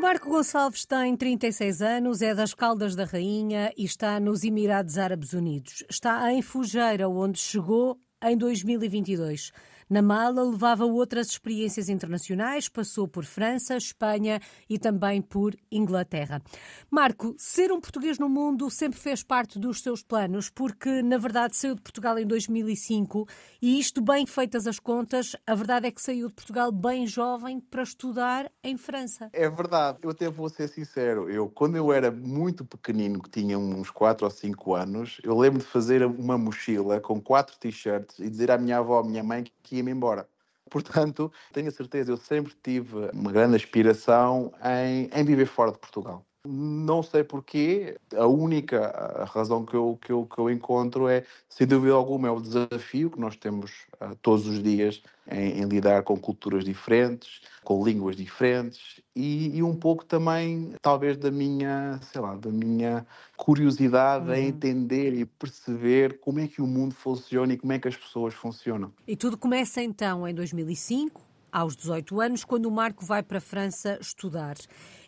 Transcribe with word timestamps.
Marco 0.00 0.30
Gonçalves 0.30 0.86
tem 0.86 1.14
36 1.14 1.82
anos, 1.82 2.22
é 2.22 2.34
das 2.34 2.54
Caldas 2.54 2.96
da 2.96 3.04
Rainha 3.04 3.70
e 3.76 3.84
está 3.84 4.18
nos 4.18 4.42
Emirados 4.42 4.96
Árabes 4.96 5.34
Unidos. 5.34 5.84
Está 5.90 6.32
em 6.32 6.40
Fujeira, 6.40 7.06
onde 7.06 7.38
chegou 7.38 8.00
em 8.24 8.34
2022. 8.34 9.52
Na 9.90 10.00
mala 10.00 10.44
levava 10.44 10.84
outras 10.84 11.30
experiências 11.30 11.88
internacionais, 11.88 12.68
passou 12.68 13.08
por 13.08 13.24
França, 13.24 13.76
Espanha 13.76 14.40
e 14.68 14.78
também 14.78 15.20
por 15.20 15.56
Inglaterra. 15.68 16.40
Marco, 16.88 17.34
ser 17.36 17.72
um 17.72 17.80
português 17.80 18.16
no 18.16 18.28
mundo 18.28 18.70
sempre 18.70 19.00
fez 19.00 19.24
parte 19.24 19.58
dos 19.58 19.82
seus 19.82 20.00
planos, 20.00 20.48
porque 20.48 21.02
na 21.02 21.18
verdade 21.18 21.56
saiu 21.56 21.74
de 21.74 21.80
Portugal 21.80 22.16
em 22.20 22.24
2005 22.24 23.26
e 23.60 23.80
isto 23.80 24.00
bem 24.00 24.26
feitas 24.26 24.68
as 24.68 24.78
contas, 24.78 25.34
a 25.44 25.56
verdade 25.56 25.88
é 25.88 25.90
que 25.90 26.00
saiu 26.00 26.28
de 26.28 26.34
Portugal 26.34 26.70
bem 26.70 27.04
jovem 27.04 27.58
para 27.58 27.82
estudar 27.82 28.48
em 28.62 28.76
França. 28.76 29.28
É 29.32 29.50
verdade, 29.50 29.98
eu 30.04 30.10
até 30.10 30.30
vou 30.30 30.48
ser 30.48 30.68
sincero, 30.68 31.28
eu 31.28 31.48
quando 31.48 31.74
eu 31.74 31.92
era 31.92 32.12
muito 32.12 32.64
pequenino, 32.64 33.20
que 33.20 33.28
tinha 33.28 33.58
uns 33.58 33.90
4 33.90 34.24
ou 34.24 34.30
5 34.30 34.72
anos, 34.72 35.20
eu 35.24 35.36
lembro 35.36 35.58
de 35.58 35.66
fazer 35.66 36.06
uma 36.06 36.38
mochila 36.38 37.00
com 37.00 37.20
quatro 37.20 37.58
t-shirts 37.58 38.20
e 38.20 38.30
dizer 38.30 38.52
à 38.52 38.56
minha 38.56 38.78
avó, 38.78 39.00
à 39.00 39.04
minha 39.04 39.24
mãe 39.24 39.42
que 39.42 39.79
ia-me 39.80 39.90
embora. 39.92 40.28
Portanto, 40.70 41.32
tenho 41.52 41.68
a 41.68 41.72
certeza, 41.72 42.12
eu 42.12 42.16
sempre 42.16 42.54
tive 42.62 43.10
uma 43.12 43.32
grande 43.32 43.56
aspiração 43.56 44.52
em, 44.62 45.10
em 45.12 45.24
viver 45.24 45.46
fora 45.46 45.72
de 45.72 45.78
Portugal. 45.78 46.24
Não 46.46 47.02
sei 47.02 47.22
porquê, 47.22 47.98
a 48.16 48.26
única 48.26 49.26
razão 49.30 49.62
que 49.62 49.74
eu, 49.74 49.98
que, 50.00 50.10
eu, 50.10 50.24
que 50.24 50.38
eu 50.38 50.48
encontro 50.48 51.06
é, 51.06 51.22
sem 51.50 51.66
dúvida 51.66 51.92
alguma, 51.92 52.28
é 52.28 52.30
o 52.30 52.40
desafio 52.40 53.10
que 53.10 53.20
nós 53.20 53.36
temos 53.36 53.70
uh, 54.00 54.16
todos 54.22 54.46
os 54.46 54.62
dias 54.62 55.02
em, 55.30 55.60
em, 55.60 55.64
lidar 55.66 56.02
com 56.02 56.18
culturas 56.18 56.64
diferentes, 56.64 57.42
com 57.62 57.84
línguas 57.84 58.16
diferentes 58.16 59.02
e, 59.14 59.54
e, 59.54 59.62
um 59.62 59.76
pouco 59.76 60.02
também, 60.02 60.72
talvez, 60.80 61.18
da 61.18 61.30
minha, 61.30 62.00
sei 62.10 62.22
lá, 62.22 62.34
da 62.34 62.50
minha 62.50 63.06
curiosidade 63.36 64.28
uhum. 64.30 64.34
em 64.34 64.48
entender 64.48 65.12
e 65.12 65.26
perceber 65.26 66.20
como 66.20 66.40
é 66.40 66.48
que 66.48 66.62
o 66.62 66.66
mundo 66.66 66.94
funciona 66.94 67.52
e 67.52 67.58
como 67.58 67.74
é 67.74 67.78
que 67.78 67.88
as 67.88 67.96
pessoas 67.96 68.32
funcionam. 68.32 68.90
E 69.06 69.14
tudo 69.14 69.36
começa 69.36 69.82
então 69.82 70.26
em 70.26 70.34
2005, 70.34 71.20
aos 71.52 71.76
18 71.76 72.20
anos, 72.20 72.44
quando 72.44 72.66
o 72.66 72.70
Marco 72.70 73.04
vai 73.04 73.22
para 73.22 73.38
a 73.38 73.40
França 73.40 73.98
estudar. 74.00 74.56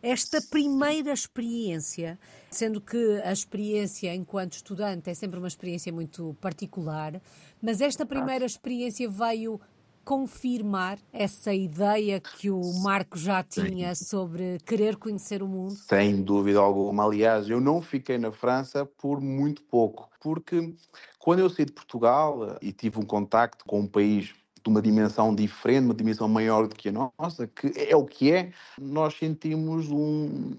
Esta 0.02 0.40
primeira 0.40 1.12
experiência, 1.12 2.18
sendo 2.50 2.80
que 2.80 3.20
a 3.24 3.32
experiência 3.32 4.14
enquanto 4.14 4.54
estudante 4.54 5.10
é 5.10 5.14
sempre 5.14 5.38
uma 5.38 5.48
experiência 5.48 5.92
muito 5.92 6.36
particular, 6.40 7.20
mas 7.62 7.80
esta 7.80 8.04
primeira 8.04 8.44
experiência 8.44 9.08
veio 9.08 9.60
confirmar 10.04 10.98
essa 11.12 11.54
ideia 11.54 12.20
que 12.20 12.50
o 12.50 12.60
Marco 12.82 13.16
já 13.16 13.42
tinha 13.42 13.94
sobre 13.94 14.58
querer 14.66 14.96
conhecer 14.96 15.42
o 15.42 15.48
mundo? 15.48 15.74
Sem 15.74 16.22
dúvida 16.22 16.58
alguma. 16.58 17.04
Aliás, 17.04 17.48
eu 17.48 17.60
não 17.60 17.80
fiquei 17.80 18.18
na 18.18 18.32
França 18.32 18.84
por 18.84 19.20
muito 19.20 19.62
pouco, 19.62 20.08
porque 20.20 20.74
quando 21.18 21.40
eu 21.40 21.48
saí 21.48 21.64
de 21.64 21.72
Portugal 21.72 22.58
e 22.60 22.72
tive 22.72 22.98
um 22.98 23.06
contacto 23.06 23.64
com 23.64 23.80
um 23.80 23.86
país 23.86 24.34
de 24.62 24.70
uma 24.70 24.80
dimensão 24.80 25.34
diferente, 25.34 25.84
uma 25.84 25.94
dimensão 25.94 26.28
maior 26.28 26.68
do 26.68 26.74
que 26.74 26.88
a 26.88 26.92
nossa, 26.92 27.46
que 27.46 27.72
é 27.76 27.96
o 27.96 28.04
que 28.04 28.32
é, 28.32 28.52
nós 28.80 29.14
sentimos 29.14 29.90
um. 29.90 30.56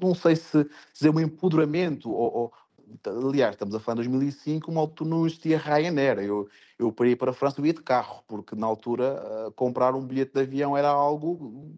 Não 0.00 0.14
sei 0.14 0.36
se 0.36 0.68
dizer 0.92 1.10
um 1.10 1.18
empoderamento, 1.18 2.10
ou, 2.10 2.34
ou 2.36 2.52
aliás, 3.28 3.54
estamos 3.54 3.74
a 3.74 3.80
falar 3.80 4.02
de 4.02 4.08
2005, 4.08 4.70
uma 4.70 5.26
existia 5.26 5.58
Ryanair. 5.58 6.18
Eu, 6.18 6.48
eu 6.78 6.92
parei 6.92 7.16
para 7.16 7.30
a 7.30 7.34
França 7.34 7.60
e 7.60 7.66
ia 7.66 7.74
de 7.74 7.82
carro, 7.82 8.22
porque 8.28 8.54
na 8.54 8.66
altura 8.66 9.52
comprar 9.56 9.94
um 9.94 10.06
bilhete 10.06 10.34
de 10.34 10.40
avião 10.40 10.76
era 10.76 10.88
algo 10.88 11.74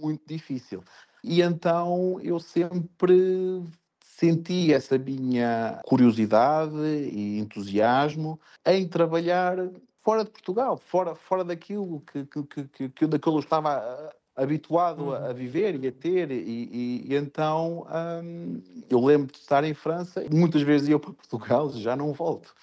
muito 0.00 0.22
difícil. 0.26 0.82
E 1.24 1.40
então 1.42 2.18
eu 2.20 2.38
sempre 2.38 3.62
senti 4.04 4.72
essa 4.72 4.98
minha 4.98 5.80
curiosidade 5.84 6.76
e 6.76 7.38
entusiasmo 7.38 8.40
em 8.64 8.86
trabalhar 8.86 9.56
fora 10.02 10.24
de 10.24 10.30
Portugal, 10.30 10.76
fora, 10.76 11.14
fora 11.14 11.44
daquilo 11.44 12.02
que, 12.12 12.24
que, 12.26 12.64
que, 12.66 12.88
que, 12.88 13.06
daquilo 13.06 13.36
eu 13.36 13.40
estava 13.40 13.76
ah, 13.76 14.12
habituado 14.36 15.04
uhum. 15.06 15.14
a 15.14 15.32
viver 15.32 15.82
e 15.82 15.88
a 15.88 15.92
ter, 15.92 16.30
e, 16.30 16.34
e, 16.34 17.12
e 17.12 17.16
então 17.16 17.86
hum, 18.22 18.60
eu 18.90 19.00
lembro 19.04 19.32
de 19.32 19.38
estar 19.38 19.64
em 19.64 19.74
França, 19.74 20.24
muitas 20.30 20.62
vezes 20.62 20.88
ia 20.88 20.98
para 20.98 21.12
Portugal, 21.12 21.70
já 21.72 21.94
não 21.96 22.12
volto. 22.12 22.54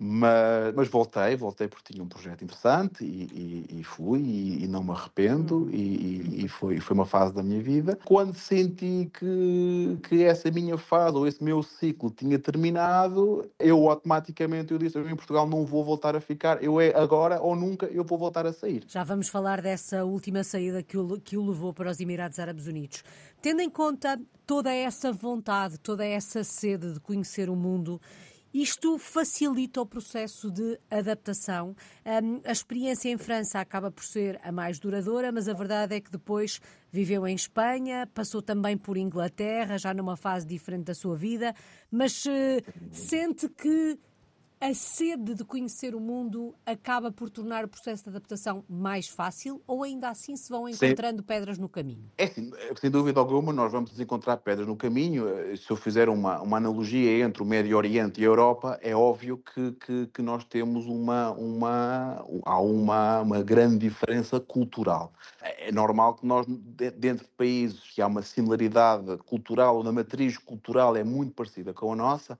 Mas, 0.00 0.72
mas, 0.76 0.88
voltei, 0.88 1.34
voltei 1.34 1.66
porque 1.66 1.92
tinha 1.92 2.04
um 2.04 2.08
projeto 2.08 2.44
interessante 2.44 3.04
e, 3.04 3.66
e, 3.72 3.80
e 3.80 3.84
fui 3.84 4.20
e, 4.20 4.64
e, 4.64 4.68
não 4.68 4.84
me 4.84 4.92
arrependo 4.92 5.64
uhum. 5.64 5.70
e, 5.72 6.46
foi, 6.48 6.78
foi 6.78 6.94
uma 6.94 7.04
fase 7.04 7.34
da 7.34 7.42
minha 7.42 7.60
vida. 7.60 7.98
Quando 8.04 8.32
senti 8.36 9.10
que, 9.12 9.98
que 10.08 10.22
essa 10.22 10.48
minha 10.52 10.78
fase 10.78 11.16
ou 11.16 11.26
esse 11.26 11.42
meu 11.42 11.64
ciclo 11.64 12.12
tinha 12.12 12.38
terminado, 12.38 13.50
eu 13.58 13.90
automaticamente 13.90 14.70
eu 14.70 14.78
disse, 14.78 14.96
eu 14.96 15.08
em 15.10 15.16
Portugal 15.16 15.48
não 15.48 15.66
vou 15.66 15.84
voltar 15.84 16.14
a 16.14 16.20
ficar, 16.20 16.62
eu 16.62 16.80
é 16.80 16.94
agora 16.94 17.40
ou 17.40 17.56
nunca 17.56 17.86
eu 17.86 18.04
vou 18.04 18.18
voltar 18.18 18.46
a 18.46 18.52
sair. 18.52 18.84
Já 18.86 19.02
vamos 19.02 19.28
falar 19.28 19.60
dessa 19.60 20.04
última 20.04 20.44
saída 20.44 20.80
que 20.80 20.96
o, 20.96 21.18
que 21.18 21.36
o 21.36 21.44
levou 21.44 21.74
para 21.74 21.90
os 21.90 21.98
Emirados 21.98 22.38
Árabes 22.38 22.68
Unidos. 22.68 23.02
Tendo 23.42 23.62
em 23.62 23.70
conta 23.70 24.16
toda 24.46 24.72
essa 24.72 25.10
vontade, 25.10 25.76
toda 25.78 26.06
essa 26.06 26.44
sede 26.44 26.92
de 26.92 27.00
conhecer 27.00 27.50
o 27.50 27.56
mundo 27.56 28.00
isto 28.52 28.98
facilita 28.98 29.80
o 29.80 29.86
processo 29.86 30.50
de 30.50 30.78
adaptação. 30.90 31.76
A 32.44 32.52
experiência 32.52 33.08
em 33.08 33.18
França 33.18 33.60
acaba 33.60 33.90
por 33.90 34.04
ser 34.04 34.40
a 34.42 34.50
mais 34.50 34.78
duradoura, 34.78 35.30
mas 35.30 35.48
a 35.48 35.52
verdade 35.52 35.94
é 35.94 36.00
que 36.00 36.10
depois 36.10 36.60
viveu 36.90 37.26
em 37.26 37.34
Espanha, 37.34 38.06
passou 38.14 38.40
também 38.40 38.76
por 38.76 38.96
Inglaterra, 38.96 39.78
já 39.78 39.92
numa 39.92 40.16
fase 40.16 40.46
diferente 40.46 40.84
da 40.84 40.94
sua 40.94 41.16
vida, 41.16 41.54
mas 41.90 42.24
uh, 42.24 42.30
sente 42.90 43.48
que 43.48 43.98
a 44.60 44.74
sede 44.74 45.34
de 45.34 45.44
conhecer 45.44 45.94
o 45.94 46.00
mundo 46.00 46.54
acaba 46.66 47.12
por 47.12 47.30
tornar 47.30 47.64
o 47.64 47.68
processo 47.68 48.04
de 48.04 48.10
adaptação 48.10 48.64
mais 48.68 49.08
fácil 49.08 49.62
ou 49.66 49.84
ainda 49.84 50.08
assim 50.08 50.36
se 50.36 50.50
vão 50.50 50.68
encontrando 50.68 51.18
Sim. 51.18 51.26
pedras 51.26 51.58
no 51.58 51.68
caminho? 51.68 52.10
É 52.18 52.26
sim, 52.26 52.50
sem 52.80 52.90
dúvida 52.90 53.20
alguma, 53.20 53.52
nós 53.52 53.70
vamos 53.70 53.98
encontrar 54.00 54.36
pedras 54.38 54.66
no 54.66 54.76
caminho. 54.76 55.26
Se 55.56 55.70
eu 55.70 55.76
fizer 55.76 56.08
uma, 56.08 56.40
uma 56.40 56.56
analogia 56.56 57.24
entre 57.24 57.42
o 57.42 57.46
Médio 57.46 57.76
Oriente 57.76 58.20
e 58.20 58.24
a 58.24 58.26
Europa, 58.26 58.78
é 58.82 58.94
óbvio 58.94 59.38
que, 59.38 59.72
que, 59.72 60.06
que 60.08 60.22
nós 60.22 60.44
temos 60.44 60.86
uma, 60.86 61.30
uma, 61.32 62.24
há 62.44 62.60
uma, 62.60 63.20
uma 63.20 63.42
grande 63.42 63.78
diferença 63.78 64.40
cultural. 64.40 65.12
É 65.40 65.70
normal 65.70 66.14
que 66.14 66.26
nós, 66.26 66.46
dentro 66.48 67.24
de 67.24 67.32
países 67.36 67.80
que 67.80 68.02
há 68.02 68.06
uma 68.06 68.22
similaridade 68.22 69.16
cultural, 69.18 69.76
ou 69.76 69.84
na 69.84 69.92
matriz 69.92 70.36
cultural 70.36 70.96
é 70.96 71.04
muito 71.04 71.32
parecida 71.32 71.72
com 71.72 71.92
a 71.92 71.96
nossa, 71.96 72.38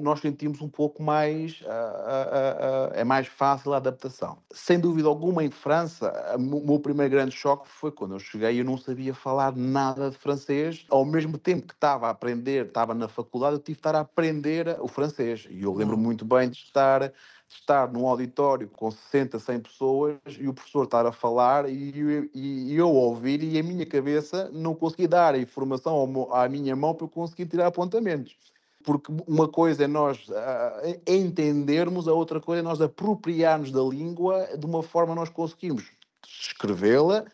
nós 0.00 0.20
sentimos 0.20 0.60
um 0.60 0.68
pouco 0.68 1.02
mais, 1.02 1.62
ah, 1.66 2.90
ah, 2.90 2.90
é 2.94 3.04
mais 3.04 3.28
fácil 3.28 3.72
a 3.72 3.76
adaptação. 3.76 4.38
Sem 4.52 4.78
dúvida 4.80 5.08
alguma, 5.08 5.44
em 5.44 5.50
França, 5.50 6.12
o 6.36 6.40
meu 6.40 6.80
primeiro 6.80 7.12
grande 7.12 7.34
choque 7.34 7.68
foi 7.68 7.92
quando 7.92 8.14
eu 8.14 8.18
cheguei 8.18 8.54
e 8.54 8.58
eu 8.58 8.64
não 8.64 8.76
sabia 8.76 9.14
falar 9.14 9.54
nada 9.54 10.10
de 10.10 10.18
francês. 10.18 10.84
Ao 10.90 11.04
mesmo 11.04 11.38
tempo 11.38 11.66
que 11.66 11.74
estava 11.74 12.08
a 12.08 12.10
aprender, 12.10 12.66
estava 12.66 12.92
na 12.92 13.08
faculdade, 13.08 13.54
eu 13.54 13.60
tive 13.60 13.76
de 13.76 13.80
estar 13.80 13.94
a 13.94 14.00
aprender 14.00 14.76
o 14.80 14.88
francês. 14.88 15.46
E 15.48 15.62
eu 15.62 15.72
lembro 15.72 15.96
muito 15.96 16.24
bem 16.24 16.50
de 16.50 16.56
estar 16.56 17.12
estar 17.48 17.90
num 17.90 18.06
auditório 18.06 18.68
com 18.68 18.90
60, 18.90 19.38
100 19.38 19.60
pessoas 19.60 20.18
e 20.38 20.46
o 20.46 20.52
professor 20.52 20.84
estar 20.84 21.06
a 21.06 21.12
falar 21.12 21.66
e, 21.68 22.28
e, 22.34 22.72
e 22.72 22.76
eu 22.76 22.90
ouvir 22.90 23.42
e 23.42 23.58
a 23.58 23.62
minha 23.62 23.86
cabeça 23.86 24.50
não 24.52 24.74
conseguia 24.74 25.08
dar 25.08 25.34
a 25.34 25.38
informação 25.38 26.28
à 26.30 26.46
minha 26.46 26.76
mão 26.76 26.94
para 26.94 27.06
eu 27.06 27.08
conseguir 27.08 27.46
tirar 27.46 27.68
apontamentos 27.68 28.36
porque 28.84 29.12
uma 29.26 29.48
coisa 29.48 29.84
é 29.84 29.86
nós 29.86 30.28
uh, 30.28 31.00
entendermos, 31.06 32.08
a 32.08 32.12
outra 32.12 32.40
coisa 32.40 32.60
é 32.60 32.62
nós 32.62 32.80
apropriarmos 32.80 33.70
da 33.70 33.82
língua 33.82 34.56
de 34.56 34.64
uma 34.64 34.82
forma 34.82 35.14
nós 35.14 35.28
conseguimos 35.28 35.84
escrevê-la 36.26 37.24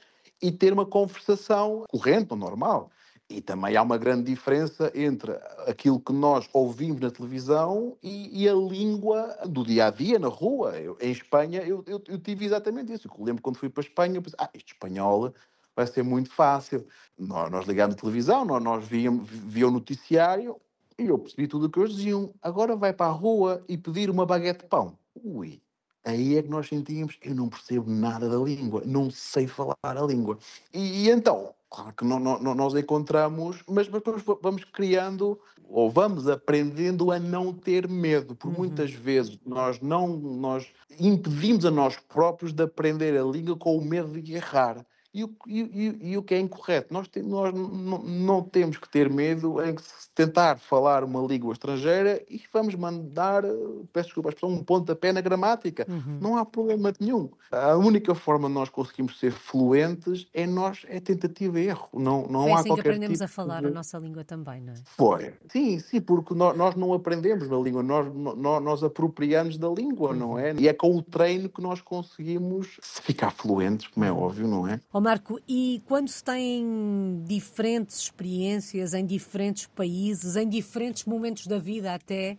e 0.42 0.50
ter 0.50 0.72
uma 0.72 0.86
conversação 0.86 1.84
corrente 1.88 2.28
ou 2.30 2.36
normal. 2.36 2.90
E 3.28 3.40
também 3.40 3.74
há 3.74 3.82
uma 3.82 3.96
grande 3.96 4.24
diferença 4.24 4.92
entre 4.94 5.32
aquilo 5.66 5.98
que 5.98 6.12
nós 6.12 6.46
ouvimos 6.52 7.00
na 7.00 7.10
televisão 7.10 7.96
e, 8.02 8.42
e 8.42 8.48
a 8.48 8.52
língua 8.52 9.34
do 9.46 9.64
dia 9.64 9.86
a 9.86 9.90
dia, 9.90 10.18
na 10.18 10.28
rua. 10.28 10.78
Eu, 10.78 10.98
em 11.00 11.10
Espanha, 11.10 11.62
eu, 11.62 11.82
eu, 11.86 12.02
eu, 12.06 12.18
tive 12.18 12.44
exatamente 12.44 12.92
isso. 12.92 13.08
Eu 13.08 13.24
lembro 13.24 13.42
quando 13.42 13.56
fui 13.56 13.70
para 13.70 13.82
a 13.82 13.86
Espanha, 13.86 14.16
eu 14.16 14.22
pensei, 14.22 14.36
ah, 14.38 14.50
este 14.52 14.74
espanhol 14.74 15.32
vai 15.74 15.86
ser 15.86 16.02
muito 16.02 16.30
fácil. 16.30 16.86
Nós, 17.18 17.50
nós 17.50 17.66
ligámos 17.66 17.96
a 17.96 17.98
televisão, 17.98 18.44
nós, 18.44 18.62
nós 18.62 18.86
víamos, 18.86 19.30
o 19.30 19.70
noticiário, 19.70 20.60
e 20.98 21.06
eu 21.06 21.18
percebi 21.18 21.48
tudo 21.48 21.66
o 21.66 21.70
que 21.70 21.78
eles 21.78 21.94
diziam. 21.94 22.32
Agora 22.40 22.76
vai 22.76 22.92
para 22.92 23.06
a 23.06 23.14
rua 23.14 23.64
e 23.68 23.76
pedir 23.76 24.10
uma 24.10 24.26
baguete 24.26 24.60
de 24.60 24.68
pão. 24.68 24.96
Ui, 25.22 25.60
aí 26.04 26.36
é 26.36 26.42
que 26.42 26.48
nós 26.48 26.68
sentíamos, 26.68 27.18
eu 27.22 27.34
não 27.34 27.48
percebo 27.48 27.90
nada 27.90 28.28
da 28.28 28.36
língua, 28.36 28.82
não 28.84 29.10
sei 29.10 29.46
falar 29.46 29.76
a 29.82 30.02
língua. 30.02 30.38
E, 30.72 31.04
e 31.04 31.10
então, 31.10 31.54
claro 31.70 31.92
que 31.92 32.04
não, 32.04 32.18
não, 32.18 32.54
nós 32.54 32.74
encontramos, 32.74 33.62
mas, 33.68 33.88
mas 33.88 34.02
vamos 34.40 34.64
criando 34.64 35.38
ou 35.68 35.90
vamos 35.90 36.28
aprendendo 36.28 37.10
a 37.10 37.18
não 37.18 37.52
ter 37.52 37.88
medo, 37.88 38.34
porque 38.36 38.48
uhum. 38.48 38.66
muitas 38.66 38.92
vezes 38.92 39.38
nós 39.44 39.80
não 39.80 40.08
nós 40.08 40.66
impedimos 41.00 41.64
a 41.64 41.70
nós 41.70 41.96
próprios 41.96 42.52
de 42.52 42.62
aprender 42.62 43.18
a 43.18 43.24
língua 43.24 43.56
com 43.56 43.76
o 43.76 43.84
medo 43.84 44.20
de 44.20 44.34
errar. 44.34 44.84
E 45.14 45.22
o, 45.22 45.30
e, 45.46 46.10
e, 46.10 46.18
o 46.18 46.22
que 46.24 46.34
é 46.34 46.40
incorreto. 46.40 46.92
Nós, 46.92 47.06
te, 47.06 47.22
nós 47.22 47.54
não 47.54 48.42
temos 48.42 48.76
que 48.76 48.88
ter 48.88 49.08
medo 49.08 49.62
em 49.62 49.76
tentar 50.12 50.58
falar 50.58 51.04
uma 51.04 51.20
língua 51.20 51.52
estrangeira 51.52 52.20
e 52.28 52.42
vamos 52.52 52.74
mandar, 52.74 53.44
peço 53.92 54.08
desculpa, 54.08 54.34
um 54.42 54.62
pontapé 54.62 55.12
na 55.12 55.20
gramática. 55.20 55.86
Uhum. 55.88 56.18
Não 56.20 56.36
há 56.36 56.44
problema 56.44 56.92
nenhum. 56.98 57.30
A 57.52 57.76
única 57.76 58.12
forma 58.12 58.48
de 58.48 58.54
nós 58.54 58.68
conseguimos 58.68 59.18
ser 59.20 59.30
fluentes 59.30 60.26
é 60.34 60.48
nós 60.48 60.84
é 60.88 60.98
tentativa 60.98 61.60
e 61.60 61.68
erro. 61.68 61.88
Não, 61.92 62.26
não 62.26 62.42
Foi 62.42 62.52
há 62.52 62.54
assim 62.56 62.68
qualquer 62.70 62.82
que 62.82 62.88
aprendemos 62.88 63.18
tipo 63.18 63.24
a 63.24 63.28
falar 63.28 63.60
de... 63.60 63.68
a 63.68 63.70
nossa 63.70 63.98
língua 63.98 64.24
também, 64.24 64.60
não 64.60 64.72
é? 64.72 64.76
Foi. 64.84 65.32
Sim, 65.48 65.78
sim, 65.78 66.00
porque 66.00 66.34
nós, 66.34 66.56
nós 66.56 66.74
não 66.74 66.92
aprendemos 66.92 67.48
na 67.48 67.56
língua, 67.56 67.84
nós, 67.84 68.12
nós, 68.12 68.62
nós 68.62 68.82
apropriamos 68.82 69.58
da 69.58 69.68
língua, 69.68 70.10
uhum. 70.10 70.16
não 70.16 70.38
é? 70.38 70.54
E 70.54 70.66
é 70.66 70.72
com 70.72 70.96
o 70.96 71.02
treino 71.02 71.48
que 71.48 71.62
nós 71.62 71.80
conseguimos 71.80 72.80
ficar 72.82 73.30
fluentes, 73.30 73.86
como 73.86 74.04
é 74.04 74.10
uhum. 74.10 74.18
óbvio, 74.18 74.48
não 74.48 74.66
é? 74.66 74.80
Oh, 74.92 75.03
Marco, 75.04 75.38
e 75.46 75.82
quando 75.84 76.08
se 76.08 76.24
tem 76.24 77.22
diferentes 77.26 77.98
experiências 77.98 78.94
em 78.94 79.04
diferentes 79.04 79.66
países, 79.66 80.34
em 80.34 80.48
diferentes 80.48 81.04
momentos 81.04 81.46
da 81.46 81.58
vida 81.58 81.92
até, 81.92 82.38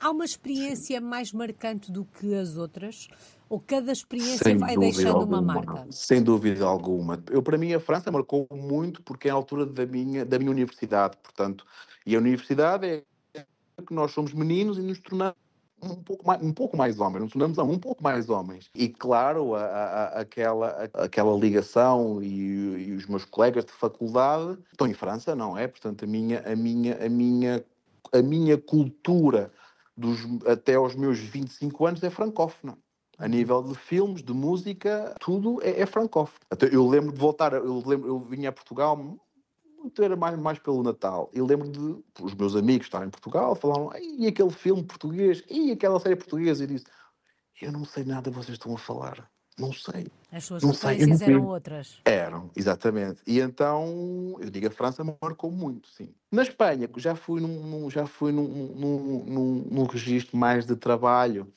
há 0.00 0.10
uma 0.10 0.24
experiência 0.24 1.00
mais 1.00 1.32
marcante 1.32 1.92
do 1.92 2.04
que 2.04 2.34
as 2.34 2.56
outras? 2.56 3.06
Ou 3.48 3.60
cada 3.60 3.92
experiência 3.92 4.42
Sem 4.42 4.56
vai 4.56 4.76
deixando 4.76 5.16
alguma, 5.16 5.38
uma 5.38 5.54
marca? 5.54 5.86
Sem 5.92 6.20
dúvida 6.20 6.64
alguma. 6.64 7.22
Eu, 7.30 7.40
para 7.40 7.56
mim, 7.56 7.72
a 7.72 7.78
França 7.78 8.10
marcou 8.10 8.48
muito 8.50 9.00
porque 9.02 9.28
é 9.28 9.30
a 9.30 9.34
altura 9.34 9.64
da 9.64 9.86
minha, 9.86 10.24
da 10.24 10.40
minha 10.40 10.50
universidade, 10.50 11.16
portanto, 11.22 11.64
e 12.04 12.16
a 12.16 12.18
universidade 12.18 12.84
é 12.84 13.42
que 13.86 13.94
nós 13.94 14.10
somos 14.10 14.34
meninos 14.34 14.76
e 14.76 14.82
nos 14.82 14.98
tornamos 14.98 15.36
um 15.82 16.02
pouco 16.02 16.26
mais, 16.26 16.42
um 16.42 16.52
pouco 16.52 16.76
mais 16.76 16.98
homens, 17.00 17.22
nos 17.22 17.32
tornamos 17.32 17.58
um 17.58 17.78
pouco 17.78 18.02
mais 18.02 18.28
homens. 18.28 18.70
E 18.74 18.88
claro, 18.88 19.54
a, 19.54 19.64
a, 19.64 20.20
aquela, 20.20 20.88
a, 20.94 21.04
aquela 21.04 21.36
ligação 21.36 22.22
e, 22.22 22.88
e, 22.88 22.92
os 22.92 23.06
meus 23.06 23.24
colegas 23.24 23.64
de 23.64 23.72
faculdade 23.72 24.58
estão 24.70 24.86
em 24.86 24.94
França, 24.94 25.34
não 25.34 25.56
é? 25.56 25.66
Portanto, 25.66 26.04
a 26.04 26.06
minha, 26.06 26.40
a 26.40 26.54
minha, 26.54 27.04
a 27.04 27.08
minha, 27.08 27.64
a 28.12 28.22
minha 28.22 28.56
cultura 28.56 29.52
dos, 29.96 30.20
até 30.46 30.74
aos 30.74 30.94
meus 30.94 31.18
25 31.18 31.86
anos 31.86 32.02
é 32.02 32.10
francófona. 32.10 32.76
A 33.18 33.28
nível 33.28 33.62
de 33.62 33.74
filmes, 33.74 34.22
de 34.22 34.32
música, 34.32 35.14
tudo 35.20 35.60
é, 35.62 35.82
é 35.82 35.86
francófono. 35.86 36.40
Eu 36.72 36.88
lembro 36.88 37.12
de 37.12 37.18
voltar, 37.18 37.52
eu, 37.52 37.82
lembro, 37.86 38.08
eu 38.08 38.18
vinha 38.18 38.48
a 38.48 38.52
Portugal 38.52 38.96
muito 39.82 40.02
era 40.02 40.16
mais, 40.16 40.38
mais 40.38 40.58
pelo 40.58 40.82
Natal. 40.82 41.30
E 41.32 41.40
lembro 41.40 41.68
de 41.68 42.22
os 42.22 42.34
meus 42.34 42.54
amigos 42.54 42.86
estarem 42.86 43.08
em 43.08 43.10
Portugal, 43.10 43.54
falaram, 43.54 43.90
e 44.00 44.26
aquele 44.26 44.50
filme 44.50 44.82
português, 44.82 45.42
e 45.50 45.72
aquela 45.72 45.98
série 46.00 46.16
portuguesa, 46.16 46.64
e 46.64 46.66
disse, 46.66 46.86
eu 47.60 47.72
não 47.72 47.84
sei 47.84 48.04
nada 48.04 48.30
vocês 48.30 48.56
estão 48.56 48.74
a 48.74 48.78
falar. 48.78 49.28
Não 49.58 49.72
sei. 49.72 50.10
As 50.30 50.44
suas 50.44 50.62
referências 50.62 51.20
eram 51.20 51.46
outras. 51.46 52.00
Eram, 52.04 52.50
exatamente. 52.56 53.20
E 53.26 53.38
então, 53.38 54.38
eu 54.40 54.48
digo, 54.48 54.66
a 54.66 54.70
França 54.70 55.04
marcou 55.20 55.50
muito, 55.50 55.88
sim. 55.88 56.14
Na 56.30 56.42
Espanha, 56.42 56.88
já 56.96 57.14
fui 57.14 57.40
num, 57.40 57.66
num 57.66 57.90
já 57.90 58.06
fui 58.06 58.32
num, 58.32 58.48
num, 58.48 59.24
num, 59.24 59.68
num 59.70 59.84
registro 59.84 60.36
mais 60.38 60.64
de 60.64 60.74
trabalho, 60.74 61.52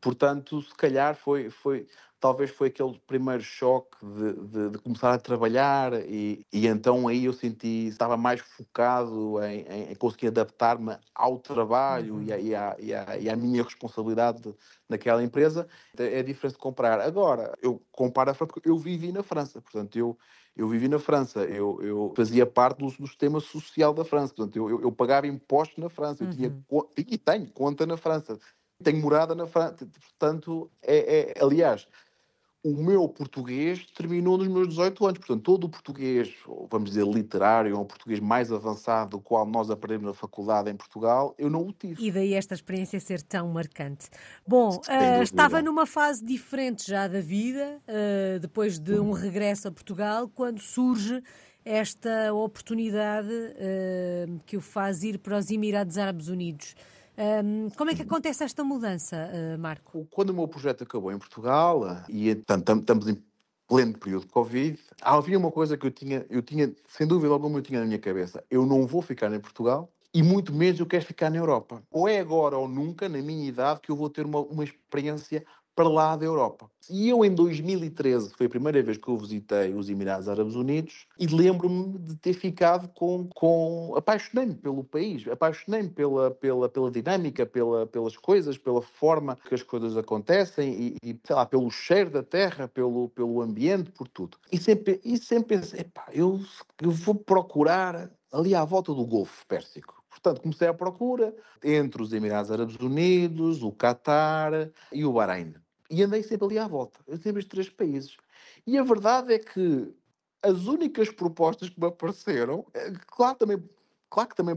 portanto, 0.00 0.60
se 0.60 0.74
calhar 0.74 1.16
foi, 1.16 1.48
foi, 1.48 1.86
talvez 2.20 2.50
foi 2.50 2.68
aquele 2.68 3.00
primeiro 3.06 3.42
choque 3.42 3.96
de, 4.04 4.32
de, 4.48 4.70
de 4.70 4.78
começar 4.78 5.12
a 5.12 5.18
trabalhar 5.18 5.92
e, 5.94 6.44
e, 6.52 6.66
então 6.66 7.06
aí 7.06 7.26
eu 7.26 7.32
senti, 7.32 7.86
estava 7.86 8.16
mais 8.16 8.40
focado 8.40 9.42
em, 9.44 9.60
em, 9.62 9.92
em 9.92 9.94
conseguir 9.94 10.28
adaptar-me 10.28 10.96
ao 11.14 11.38
trabalho 11.38 12.14
uhum. 12.14 12.22
e, 12.22 12.32
a, 12.32 12.38
e, 12.38 12.54
a, 12.54 12.76
e, 12.78 12.94
a, 12.94 13.18
e, 13.18 13.30
à 13.30 13.36
minha 13.36 13.62
responsabilidade 13.62 14.54
naquela 14.88 15.22
empresa. 15.22 15.68
É 15.96 16.22
diferente 16.22 16.54
de 16.54 16.58
comprar. 16.58 17.00
Agora, 17.00 17.56
eu 17.62 17.80
comparo 17.92 18.30
a 18.30 18.34
França 18.34 18.52
porque 18.52 18.68
eu 18.68 18.78
vivi 18.78 19.12
na 19.12 19.22
França, 19.22 19.60
portanto, 19.60 19.96
eu, 19.96 20.18
eu 20.56 20.68
vivi 20.68 20.88
na 20.88 20.98
França, 20.98 21.44
eu, 21.44 21.80
eu 21.82 22.12
fazia 22.16 22.44
parte 22.44 22.78
do, 22.78 22.86
do, 22.86 23.06
sistema 23.06 23.38
social 23.38 23.94
da 23.94 24.04
França, 24.04 24.34
portanto, 24.34 24.56
eu, 24.56 24.68
eu, 24.68 24.82
eu 24.82 24.92
pagava 24.92 25.26
impostos 25.26 25.78
na 25.78 25.88
França, 25.88 26.24
eu 26.24 26.30
tinha, 26.30 26.48
uhum. 26.70 26.82
e 26.96 27.16
tenho 27.16 27.46
conta 27.52 27.86
na 27.86 27.96
França, 27.96 28.38
tenho 28.82 29.00
morada 29.00 29.34
na 29.34 29.46
França, 29.46 29.86
portanto, 29.86 30.70
é, 30.82 31.32
é 31.32 31.44
aliás, 31.44 31.86
o 32.68 32.82
meu 32.82 33.08
português 33.08 33.86
terminou 33.96 34.36
nos 34.36 34.48
meus 34.48 34.68
18 34.68 35.06
anos. 35.06 35.18
Portanto, 35.18 35.42
todo 35.42 35.64
o 35.64 35.68
português, 35.68 36.34
vamos 36.70 36.90
dizer, 36.90 37.06
literário, 37.06 37.76
ou 37.76 37.82
o 37.82 37.86
português 37.86 38.20
mais 38.20 38.52
avançado, 38.52 39.10
do 39.10 39.20
qual 39.20 39.46
nós 39.46 39.70
aprendemos 39.70 40.06
na 40.06 40.14
faculdade 40.14 40.70
em 40.70 40.76
Portugal, 40.76 41.34
eu 41.38 41.48
não 41.48 41.66
o 41.66 41.72
tive. 41.72 42.04
E 42.04 42.10
daí 42.10 42.34
esta 42.34 42.54
experiência 42.54 43.00
ser 43.00 43.22
tão 43.22 43.48
marcante. 43.48 44.08
Bom, 44.46 44.76
uh, 44.76 45.22
estava 45.22 45.62
numa 45.62 45.86
fase 45.86 46.24
diferente 46.24 46.86
já 46.86 47.08
da 47.08 47.20
vida, 47.20 47.80
uh, 47.88 48.38
depois 48.40 48.78
de 48.78 48.98
um 48.98 49.12
regresso 49.12 49.68
a 49.68 49.70
Portugal, 49.70 50.28
quando 50.28 50.60
surge 50.60 51.22
esta 51.64 52.32
oportunidade 52.32 53.28
uh, 53.28 54.40
que 54.46 54.56
o 54.56 54.60
faz 54.60 55.02
ir 55.02 55.18
para 55.18 55.36
os 55.36 55.50
Emirados 55.50 55.98
Árabes 55.98 56.28
Unidos. 56.28 56.74
Um, 57.18 57.68
como 57.70 57.90
é 57.90 57.96
que 57.96 58.02
acontece 58.02 58.44
esta 58.44 58.62
mudança, 58.62 59.28
uh, 59.34 59.58
Marco? 59.58 60.06
Quando 60.12 60.30
o 60.30 60.34
meu 60.34 60.46
projeto 60.46 60.84
acabou 60.84 61.10
em 61.10 61.18
Portugal, 61.18 61.82
ah, 61.82 62.04
e 62.08 62.28
estamos 62.28 63.08
em 63.08 63.20
pleno 63.66 63.98
período 63.98 64.26
de 64.26 64.32
Covid, 64.32 64.78
havia 65.02 65.36
uma 65.36 65.50
coisa 65.50 65.76
que 65.76 65.84
eu 65.84 65.90
tinha, 65.90 66.24
eu 66.30 66.40
tinha, 66.40 66.72
sem 66.86 67.08
dúvida 67.08 67.32
alguma, 67.32 67.58
eu 67.58 67.62
tinha 67.62 67.80
na 67.80 67.86
minha 67.86 67.98
cabeça. 67.98 68.44
Eu 68.48 68.64
não 68.64 68.86
vou 68.86 69.02
ficar 69.02 69.32
em 69.34 69.40
Portugal 69.40 69.90
e 70.14 70.22
muito 70.22 70.54
menos 70.54 70.78
eu 70.78 70.86
quero 70.86 71.04
ficar 71.04 71.28
na 71.28 71.38
Europa. 71.38 71.82
Ou 71.90 72.08
é 72.08 72.20
agora 72.20 72.56
ou 72.56 72.68
nunca, 72.68 73.08
na 73.08 73.20
minha 73.20 73.48
idade, 73.48 73.80
que 73.80 73.90
eu 73.90 73.96
vou 73.96 74.08
ter 74.08 74.24
uma, 74.24 74.38
uma 74.38 74.62
experiência 74.62 75.44
para 75.78 75.88
lá 75.88 76.16
da 76.16 76.24
Europa. 76.24 76.68
E 76.90 77.08
eu, 77.08 77.24
em 77.24 77.32
2013, 77.32 78.32
foi 78.36 78.46
a 78.46 78.48
primeira 78.48 78.82
vez 78.82 78.98
que 78.98 79.06
eu 79.06 79.16
visitei 79.16 79.72
os 79.72 79.88
Emirados 79.88 80.28
Árabes 80.28 80.56
Unidos 80.56 81.06
e 81.16 81.24
lembro-me 81.28 81.96
de 81.98 82.16
ter 82.16 82.32
ficado 82.32 82.88
com. 82.88 83.28
com 83.32 83.94
apaixonei-me 83.96 84.56
pelo 84.56 84.82
país, 84.82 85.28
apaixonei-me 85.28 85.88
pela, 85.88 86.32
pela, 86.32 86.68
pela 86.68 86.90
dinâmica, 86.90 87.46
pela, 87.46 87.86
pelas 87.86 88.16
coisas, 88.16 88.58
pela 88.58 88.82
forma 88.82 89.38
que 89.48 89.54
as 89.54 89.62
coisas 89.62 89.96
acontecem 89.96 90.72
e, 90.72 91.10
e 91.10 91.20
sei 91.24 91.36
lá, 91.36 91.46
pelo 91.46 91.70
cheiro 91.70 92.10
da 92.10 92.24
terra, 92.24 92.66
pelo, 92.66 93.10
pelo 93.10 93.40
ambiente, 93.40 93.92
por 93.92 94.08
tudo. 94.08 94.36
E 94.50 94.58
sempre, 94.58 95.00
e 95.04 95.16
sempre 95.16 95.58
pensei, 95.58 95.82
epá, 95.82 96.08
eu, 96.12 96.40
eu 96.82 96.90
vou 96.90 97.14
procurar 97.14 98.10
ali 98.32 98.52
à 98.52 98.64
volta 98.64 98.92
do 98.92 99.06
Golfo 99.06 99.46
Pérsico. 99.46 100.02
Portanto, 100.10 100.40
comecei 100.40 100.66
a 100.66 100.74
procura 100.74 101.32
entre 101.62 102.02
os 102.02 102.12
Emirados 102.12 102.50
Árabes 102.50 102.74
Unidos, 102.80 103.62
o 103.62 103.70
Catar 103.70 104.68
e 104.92 105.04
o 105.04 105.12
Bahrein 105.12 105.54
e 105.90 106.02
andei 106.02 106.22
sempre 106.22 106.46
ali 106.46 106.58
à 106.58 106.66
volta, 106.66 107.00
sempre 107.22 107.40
estes 107.40 107.48
três 107.48 107.68
países. 107.70 108.16
E 108.66 108.76
a 108.76 108.82
verdade 108.82 109.32
é 109.32 109.38
que 109.38 109.92
as 110.42 110.66
únicas 110.66 111.10
propostas 111.10 111.68
que 111.68 111.80
me 111.80 111.86
apareceram, 111.86 112.64
eh, 112.74 112.92
claro, 113.06 113.36
também, 113.38 113.62
claro 114.10 114.28
que 114.28 114.36
também 114.36 114.56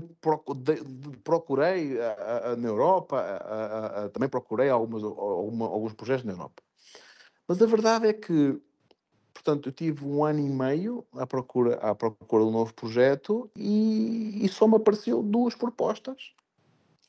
procurei 1.24 1.98
na 2.58 2.68
Europa, 2.68 4.10
também 4.14 4.30
procurei 4.30 4.70
algumas, 4.70 5.04
alguma, 5.04 5.66
alguns 5.66 5.94
projetos 5.94 6.26
na 6.26 6.34
Europa. 6.34 6.62
Mas 7.48 7.62
a 7.62 7.66
verdade 7.66 8.08
é 8.08 8.14
que, 8.14 8.62
portanto, 9.34 9.70
eu 9.70 9.74
tive 9.74 10.06
um 10.06 10.24
ano 10.24 10.40
e 10.40 10.50
meio 10.50 11.06
à 11.14 11.26
procura, 11.26 11.76
à 11.78 11.96
procura 11.96 12.44
de 12.44 12.50
um 12.50 12.54
novo 12.54 12.74
projeto 12.74 13.50
e, 13.56 14.46
e 14.46 14.50
só 14.50 14.68
me 14.68 14.76
apareceu 14.76 15.24
duas 15.24 15.56
propostas 15.56 16.34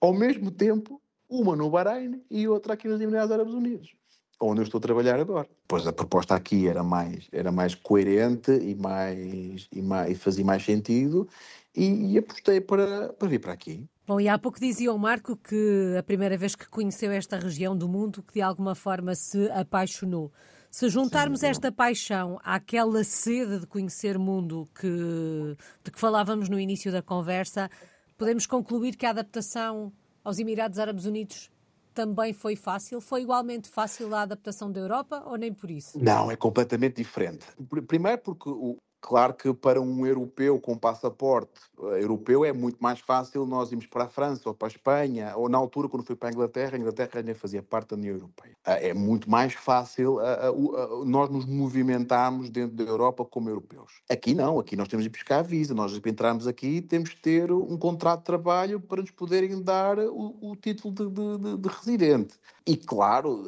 ao 0.00 0.12
mesmo 0.12 0.50
tempo, 0.50 1.00
uma 1.28 1.54
no 1.54 1.70
Bahrein 1.70 2.24
e 2.28 2.48
outra 2.48 2.74
aqui 2.74 2.88
nos 2.88 3.00
Emirados 3.00 3.30
Árabes 3.30 3.54
Unidos 3.54 3.94
onde 4.42 4.60
eu 4.60 4.64
estou 4.64 4.78
a 4.78 4.82
trabalhar 4.82 5.18
agora. 5.18 5.48
Pois 5.66 5.86
a 5.86 5.92
proposta 5.92 6.34
aqui 6.34 6.66
era 6.68 6.82
mais, 6.82 7.28
era 7.32 7.52
mais 7.52 7.74
coerente 7.74 8.50
e, 8.50 8.74
mais, 8.74 9.68
e, 9.72 9.80
mais, 9.80 10.10
e 10.10 10.14
fazia 10.14 10.44
mais 10.44 10.64
sentido 10.64 11.28
e, 11.74 12.12
e 12.12 12.18
apostei 12.18 12.60
para, 12.60 13.12
para 13.12 13.28
vir 13.28 13.40
para 13.40 13.52
aqui. 13.52 13.84
Bom, 14.06 14.20
e 14.20 14.28
há 14.28 14.36
pouco 14.38 14.58
dizia 14.58 14.92
o 14.92 14.98
Marco 14.98 15.36
que 15.36 15.94
a 15.98 16.02
primeira 16.02 16.36
vez 16.36 16.54
que 16.54 16.68
conheceu 16.68 17.12
esta 17.12 17.38
região 17.38 17.76
do 17.76 17.88
mundo, 17.88 18.22
que 18.22 18.34
de 18.34 18.42
alguma 18.42 18.74
forma 18.74 19.14
se 19.14 19.50
apaixonou. 19.52 20.32
Se 20.70 20.88
juntarmos 20.88 21.40
Sim, 21.40 21.46
esta 21.46 21.70
paixão 21.70 22.40
àquela 22.42 23.04
sede 23.04 23.60
de 23.60 23.66
conhecer 23.66 24.18
mundo 24.18 24.68
que, 24.74 25.56
de 25.84 25.90
que 25.90 26.00
falávamos 26.00 26.48
no 26.48 26.58
início 26.58 26.90
da 26.90 27.02
conversa, 27.02 27.70
podemos 28.16 28.46
concluir 28.46 28.96
que 28.96 29.06
a 29.06 29.10
adaptação 29.10 29.92
aos 30.24 30.38
Emirados 30.38 30.78
Árabes 30.78 31.04
Unidos 31.04 31.51
também 31.92 32.32
foi 32.32 32.56
fácil? 32.56 33.00
Foi 33.00 33.22
igualmente 33.22 33.68
fácil 33.68 34.14
a 34.14 34.22
adaptação 34.22 34.70
da 34.70 34.80
Europa 34.80 35.22
ou 35.26 35.36
nem 35.36 35.52
por 35.52 35.70
isso? 35.70 35.98
Não, 36.02 36.30
é 36.30 36.36
completamente 36.36 36.96
diferente. 36.96 37.46
Primeiro 37.86 38.18
porque 38.18 38.48
o, 38.48 38.76
Claro 39.02 39.34
que 39.34 39.52
para 39.52 39.80
um 39.80 40.06
europeu 40.06 40.60
com 40.60 40.78
passaporte 40.78 41.60
eh, 41.82 42.04
europeu 42.04 42.44
é 42.44 42.52
muito 42.52 42.80
mais 42.80 43.00
fácil 43.00 43.44
nós 43.44 43.72
irmos 43.72 43.86
para 43.86 44.04
a 44.04 44.08
França 44.08 44.48
ou 44.48 44.54
para 44.54 44.68
a 44.68 44.70
Espanha, 44.70 45.36
ou 45.36 45.48
na 45.48 45.58
altura, 45.58 45.88
quando 45.88 46.04
fui 46.04 46.14
para 46.14 46.28
a 46.28 46.32
Inglaterra, 46.32 46.76
a 46.76 46.78
Inglaterra 46.78 47.10
ainda 47.16 47.34
fazia 47.34 47.60
parte 47.64 47.88
da 47.88 47.96
União 47.96 48.14
Europeia. 48.14 48.56
Ah, 48.64 48.74
é 48.74 48.94
muito 48.94 49.28
mais 49.28 49.54
fácil 49.54 50.18
uh, 50.18 50.52
uh, 50.52 51.04
nós 51.04 51.28
nos 51.30 51.44
movimentarmos 51.44 52.48
dentro 52.48 52.76
da 52.76 52.84
Europa 52.84 53.24
como 53.24 53.50
europeus. 53.50 54.00
Aqui 54.08 54.34
não, 54.34 54.60
aqui 54.60 54.76
nós 54.76 54.86
temos 54.86 55.02
de 55.02 55.10
buscar 55.10 55.40
a 55.40 55.42
visa, 55.42 55.74
nós 55.74 55.98
para 55.98 56.10
entrarmos 56.10 56.46
aqui 56.46 56.80
temos 56.80 57.10
de 57.10 57.16
ter 57.16 57.50
um 57.50 57.76
contrato 57.76 58.20
de 58.20 58.26
trabalho 58.26 58.78
para 58.78 59.00
nos 59.00 59.10
poderem 59.10 59.60
dar 59.60 59.98
o, 59.98 60.52
o 60.52 60.54
título 60.54 60.94
de, 60.94 61.08
de, 61.08 61.38
de, 61.38 61.56
de, 61.58 61.68
residente. 61.68 62.36
E 62.64 62.76
claro, 62.76 63.44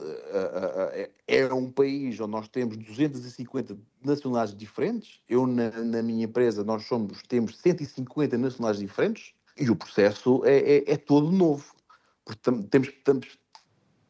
é, 0.92 1.10
é 1.28 1.54
um 1.54 1.70
país 1.70 2.18
onde 2.18 2.32
nós 2.32 2.48
temos 2.48 2.76
250 2.76 3.78
nacionalidades 4.04 4.56
diferentes. 4.56 5.20
Eu, 5.28 5.46
na, 5.46 5.70
na, 5.70 6.02
minha 6.02 6.24
empresa, 6.24 6.62
nós 6.64 6.84
somos, 6.86 7.22
temos 7.22 7.58
150 7.58 8.36
nacionalidades 8.38 8.80
diferentes 8.80 9.34
e 9.56 9.70
o 9.70 9.76
processo 9.76 10.42
é, 10.44 10.58
é, 10.58 10.92
é 10.92 10.96
todo 10.96 11.30
novo. 11.30 11.74
Portanto, 12.24 12.68
temos, 12.68 12.88
temos 13.04 13.38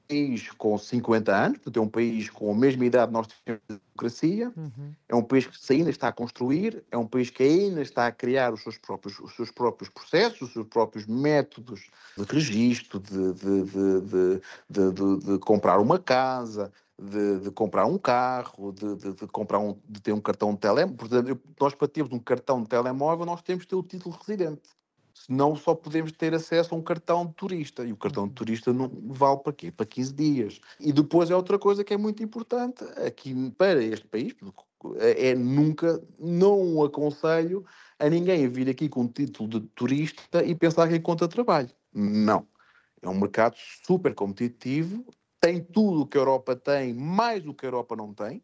país 0.09 0.51
com 0.53 0.77
50 0.77 1.35
anos, 1.35 1.59
portanto, 1.59 1.77
é 1.77 1.81
um 1.81 1.89
país 1.89 2.31
com 2.31 2.51
a 2.51 2.55
mesma 2.55 2.85
idade 2.85 3.07
que 3.07 3.13
nós 3.13 3.27
temos 3.45 3.61
de 3.69 3.79
democracia, 3.79 4.53
uhum. 4.57 4.93
é 5.09 5.15
um 5.15 5.23
país 5.23 5.47
que 5.47 5.73
ainda 5.73 5.91
está 5.91 6.09
a 6.09 6.13
construir, 6.13 6.85
é 6.91 6.97
um 6.97 7.07
país 7.07 7.31
que 7.31 7.43
ainda 7.43 7.81
está 7.81 8.07
a 8.07 8.13
criar 8.13 8.53
os 8.53 8.63
seus 8.63 8.79
próprios, 8.79 9.19
os 9.19 9.35
seus 9.35 9.51
próprios 9.51 9.89
processos, 9.89 10.43
os 10.43 10.53
seus 10.53 10.67
próprios 10.67 11.07
métodos 11.07 11.91
de 12.17 12.25
registro, 12.25 13.01
de, 13.01 13.33
de, 13.33 14.41
de, 14.71 15.19
de 15.25 15.39
comprar 15.39 15.79
uma 15.79 15.99
casa, 15.99 16.73
de, 17.01 17.41
de, 17.41 17.51
comprar 17.51 17.87
um 17.87 17.99
carro, 17.99 18.73
de, 18.73 18.97
de, 18.97 19.13
de, 19.15 19.27
comprar 19.27 19.59
um, 19.59 19.77
de 19.89 20.01
ter 20.01 20.13
um 20.13 20.21
cartão 20.21 20.53
de 20.53 20.61
telemóvel. 20.61 20.97
Portanto, 20.97 21.41
nós 21.61 21.75
para 21.75 21.89
termos 21.89 22.13
um 22.13 22.19
cartão 22.19 22.63
de 22.63 22.69
telemóvel, 22.69 23.27
nós 23.27 23.43
temos 23.43 23.65
que 23.65 23.71
ter 23.71 23.77
o 23.77 23.83
título 23.83 24.17
residente. 24.17 24.63
Senão 25.15 25.55
só 25.55 25.75
podemos 25.75 26.11
ter 26.11 26.35
acesso 26.35 26.75
a 26.75 26.79
um 26.79 26.83
cartão 26.83 27.25
de 27.25 27.35
turista. 27.35 27.85
E 27.85 27.93
o 27.93 27.97
cartão 27.97 28.25
de 28.25 28.31
uhum. 28.31 28.35
turista 28.35 28.73
não 28.73 28.91
vale 29.07 29.39
para 29.39 29.53
quê? 29.53 29.71
Para 29.71 29.87
15 29.87 30.13
dias. 30.13 30.61
E 30.81 30.93
depois 30.93 31.31
é 31.31 31.37
outra 31.37 31.59
coisa 31.59 31.85
que 31.85 31.95
é 31.95 31.97
muito 31.97 32.23
importante 32.23 32.85
aqui 33.07 33.51
para 33.53 33.83
este 33.83 34.07
país, 34.07 34.35
é 34.99 35.35
nunca, 35.35 36.03
não 36.19 36.83
aconselho 36.83 37.65
a 37.99 38.09
ninguém 38.09 38.45
a 38.45 38.49
vir 38.49 38.69
aqui 38.69 38.89
com 38.89 39.05
o 39.05 39.09
título 39.09 39.49
de 39.49 39.61
turista 39.69 40.45
e 40.45 40.55
pensar 40.55 40.89
que 40.89 40.97
encontra 40.97 41.29
trabalho. 41.29 41.71
Não. 41.93 42.47
É 43.01 43.09
um 43.09 43.19
mercado 43.19 43.55
super 43.85 44.15
competitivo, 44.15 45.05
tem 45.41 45.63
tudo 45.63 46.03
o 46.03 46.07
que 46.07 46.19
a 46.19 46.21
Europa 46.21 46.57
tem, 46.57 46.93
mais 46.93 47.43
do 47.43 47.55
que 47.55 47.65
a 47.65 47.69
Europa 47.69 47.95
não 47.95 48.13
tem, 48.13 48.43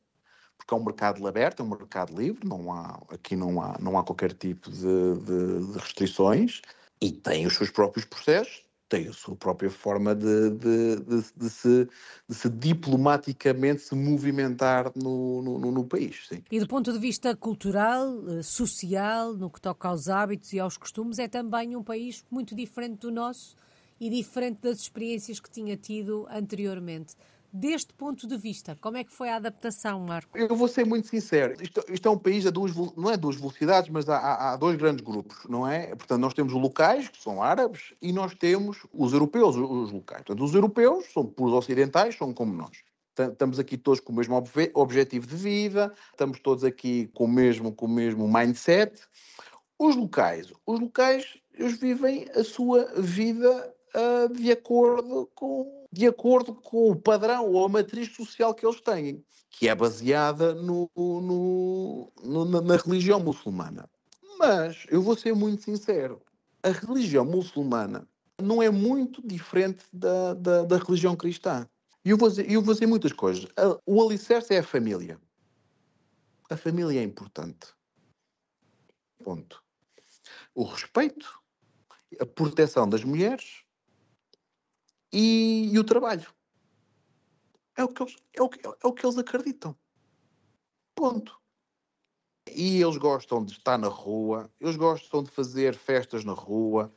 porque 0.60 0.74
é 0.74 0.76
um 0.76 0.84
mercado 0.84 1.26
aberto, 1.26 1.60
é 1.60 1.62
um 1.64 1.70
mercado 1.70 2.14
livre, 2.14 2.46
não 2.46 2.70
há, 2.70 3.00
aqui 3.08 3.34
não 3.34 3.62
há, 3.62 3.76
não 3.80 3.98
há 3.98 4.04
qualquer 4.04 4.34
tipo 4.34 4.70
de, 4.70 4.80
de, 4.80 5.72
de 5.72 5.78
restrições 5.78 6.60
e 7.00 7.10
tem 7.10 7.46
os 7.46 7.54
seus 7.56 7.70
próprios 7.70 8.04
processos, 8.04 8.62
tem 8.86 9.08
a 9.08 9.12
sua 9.12 9.34
própria 9.36 9.70
forma 9.70 10.14
de, 10.14 10.50
de, 10.50 10.96
de, 11.36 11.48
se, 11.48 11.88
se 12.28 12.50
diplomaticamente 12.50 13.82
se 13.82 13.94
movimentar 13.94 14.92
no, 14.94 15.40
no, 15.40 15.70
no, 15.70 15.84
país. 15.84 16.26
Sim. 16.28 16.42
E 16.50 16.60
do 16.60 16.66
ponto 16.66 16.92
de 16.92 16.98
vista 16.98 17.34
cultural, 17.34 18.08
eh, 18.28 18.42
social, 18.42 19.32
no 19.32 19.48
que 19.48 19.60
toca 19.60 19.88
aos 19.88 20.08
hábitos 20.08 20.52
e 20.52 20.58
aos 20.58 20.76
costumes, 20.76 21.18
é 21.18 21.28
também 21.28 21.76
um 21.76 21.84
país 21.84 22.24
muito 22.30 22.54
diferente 22.54 22.98
do 22.98 23.12
nosso 23.12 23.56
e 24.00 24.10
diferente 24.10 24.58
das 24.60 24.80
experiências 24.80 25.38
que 25.38 25.48
tinha 25.48 25.76
tido 25.76 26.26
anteriormente. 26.28 27.14
Deste 27.52 27.92
ponto 27.94 28.28
de 28.28 28.36
vista, 28.36 28.78
como 28.80 28.96
é 28.96 29.02
que 29.02 29.12
foi 29.12 29.28
a 29.28 29.36
adaptação, 29.36 29.98
Marco? 30.00 30.38
Eu 30.38 30.54
vou 30.54 30.68
ser 30.68 30.86
muito 30.86 31.08
sincero. 31.08 31.60
Isto, 31.60 31.84
isto 31.88 32.06
é 32.06 32.10
um 32.10 32.18
país 32.18 32.46
a 32.46 32.50
duas, 32.50 32.72
não 32.96 33.10
é 33.10 33.16
duas 33.16 33.34
velocidades, 33.34 33.90
mas 33.90 34.08
há, 34.08 34.52
há, 34.52 34.56
dois 34.56 34.76
grandes 34.76 35.04
grupos, 35.04 35.38
não 35.48 35.66
é? 35.66 35.88
Portanto, 35.96 36.20
nós 36.20 36.32
temos 36.32 36.52
os 36.52 36.60
locais, 36.60 37.08
que 37.08 37.20
são 37.20 37.42
árabes, 37.42 37.92
e 38.00 38.12
nós 38.12 38.34
temos 38.34 38.86
os 38.92 39.12
europeus, 39.12 39.56
os 39.56 39.90
locais. 39.90 40.22
Portanto, 40.22 40.44
os 40.44 40.54
europeus 40.54 41.06
são 41.12 41.26
puros 41.26 41.54
ocidentais, 41.54 42.16
são 42.16 42.32
como 42.32 42.54
nós. 42.54 42.84
Estamos 43.18 43.58
aqui 43.58 43.76
todos 43.76 43.98
com 43.98 44.12
o 44.12 44.16
mesmo 44.16 44.42
objetivo 44.74 45.26
de 45.26 45.36
vida, 45.36 45.92
estamos 46.12 46.38
todos 46.38 46.62
aqui 46.62 47.10
com 47.14 47.24
o 47.24 47.28
mesmo, 47.28 47.72
com 47.72 47.86
o 47.86 47.88
mesmo 47.88 48.32
mindset. 48.32 49.02
Os 49.76 49.96
locais, 49.96 50.52
os 50.64 50.78
locais, 50.78 51.36
eles 51.54 51.78
vivem 51.78 52.26
a 52.34 52.44
sua 52.44 52.84
vida 52.96 53.74
uh, 53.94 54.32
de, 54.32 54.50
acordo 54.52 55.30
com, 55.34 55.86
de 55.92 56.06
acordo 56.06 56.54
com 56.54 56.90
o 56.90 56.96
padrão 56.96 57.52
ou 57.52 57.64
a 57.64 57.68
matriz 57.68 58.14
social 58.14 58.54
que 58.54 58.66
eles 58.66 58.80
têm, 58.80 59.24
que 59.50 59.68
é 59.68 59.74
baseada 59.74 60.54
no, 60.54 60.90
no, 60.96 62.12
no, 62.22 62.44
na, 62.44 62.60
na 62.60 62.76
religião 62.76 63.20
muçulmana. 63.20 63.88
Mas 64.38 64.86
eu 64.88 65.02
vou 65.02 65.16
ser 65.16 65.34
muito 65.34 65.62
sincero: 65.62 66.20
a 66.62 66.70
religião 66.70 67.24
muçulmana 67.24 68.08
não 68.40 68.62
é 68.62 68.70
muito 68.70 69.20
diferente 69.26 69.84
da, 69.92 70.34
da, 70.34 70.64
da 70.64 70.76
religião 70.78 71.14
cristã. 71.14 71.68
E 72.04 72.10
eu 72.10 72.16
vou 72.16 72.30
dizer, 72.30 72.50
eu 72.50 72.62
vou 72.62 72.72
dizer 72.72 72.86
muitas 72.86 73.12
coisas. 73.12 73.46
O 73.84 74.02
alicerce 74.02 74.54
é 74.54 74.58
a 74.58 74.62
família. 74.62 75.20
A 76.48 76.56
família 76.56 77.00
é 77.00 77.02
importante. 77.02 77.74
Ponto. 79.22 79.62
O 80.54 80.64
respeito, 80.64 81.38
a 82.18 82.24
proteção 82.24 82.88
das 82.88 83.04
mulheres 83.04 83.62
e, 85.12 85.70
e 85.72 85.78
o 85.78 85.84
trabalho. 85.84 86.26
É 87.76 87.84
o, 87.84 87.88
que 87.88 88.02
eles, 88.02 88.16
é, 88.34 88.42
o 88.42 88.48
que, 88.48 88.66
é 88.66 88.86
o 88.86 88.92
que 88.92 89.06
eles 89.06 89.18
acreditam. 89.18 89.76
Ponto. 90.94 91.38
E 92.54 92.82
eles 92.82 92.96
gostam 92.96 93.44
de 93.44 93.52
estar 93.52 93.78
na 93.78 93.88
rua, 93.88 94.50
eles 94.60 94.76
gostam 94.76 95.22
de 95.22 95.30
fazer 95.30 95.74
festas 95.74 96.24
na 96.24 96.32
rua, 96.32 96.92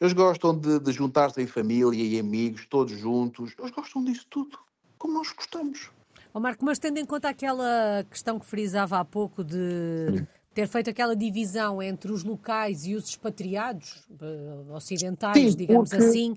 eles 0.00 0.12
gostam 0.12 0.56
de, 0.56 0.78
de 0.78 0.92
juntar-se 0.92 1.42
em 1.42 1.46
família 1.46 2.00
e 2.00 2.18
amigos, 2.18 2.66
todos 2.66 2.96
juntos. 2.96 3.54
Eles 3.58 3.70
gostam 3.70 4.04
disso 4.04 4.26
tudo, 4.28 4.58
como 4.98 5.14
nós 5.14 5.32
gostamos. 5.32 5.90
Oh 6.32 6.40
Marco, 6.40 6.64
mas 6.64 6.78
tendo 6.78 6.98
em 6.98 7.06
conta 7.06 7.28
aquela 7.28 8.04
questão 8.10 8.38
que 8.38 8.46
frisava 8.46 8.98
há 8.98 9.04
pouco 9.04 9.42
de 9.42 10.24
ter 10.54 10.68
feito 10.68 10.90
aquela 10.90 11.16
divisão 11.16 11.82
entre 11.82 12.12
os 12.12 12.22
locais 12.22 12.84
e 12.84 12.94
os 12.94 13.08
expatriados, 13.08 14.06
eh, 14.20 14.72
ocidentais, 14.74 15.52
Sim, 15.52 15.56
digamos 15.56 15.90
porque... 15.90 16.04
assim, 16.04 16.36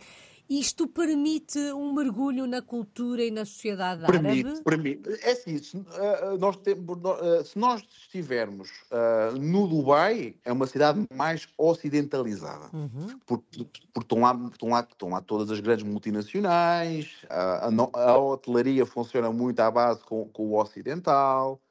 isto 0.59 0.85
permite 0.85 1.57
um 1.71 1.93
mergulho 1.93 2.45
na 2.45 2.61
cultura 2.61 3.23
e 3.23 3.31
na 3.31 3.45
sociedade 3.45 4.05
permite, 4.05 4.47
árabe? 4.47 4.63
Permite. 4.63 5.09
É 5.23 5.31
assim, 5.31 5.57
se, 5.57 5.77
uh, 5.77 6.37
nós 6.37 6.57
temos, 6.57 6.97
uh, 6.97 7.45
se 7.45 7.57
nós 7.57 7.81
estivermos 7.81 8.69
uh, 8.91 9.37
no 9.39 9.65
Dubai, 9.65 10.35
é 10.43 10.51
uma 10.51 10.67
cidade 10.67 11.07
mais 11.15 11.47
ocidentalizada. 11.57 12.69
Uhum. 12.73 13.17
Porque, 13.25 13.65
porque 13.93 13.99
estão, 13.99 14.19
lá, 14.19 14.49
estão, 14.51 14.69
lá, 14.69 14.79
estão 14.81 15.09
lá 15.09 15.21
todas 15.21 15.49
as 15.49 15.61
grandes 15.61 15.85
multinacionais, 15.85 17.09
a, 17.29 17.69
a, 17.93 18.17
hotelaria 18.17 18.85
funciona 18.85 19.31
muito 19.31 19.61
à 19.61 19.71
base 19.71 20.01
com, 20.03 20.27
com 20.33 20.49
o 20.49 20.59
ocidental 20.59 21.61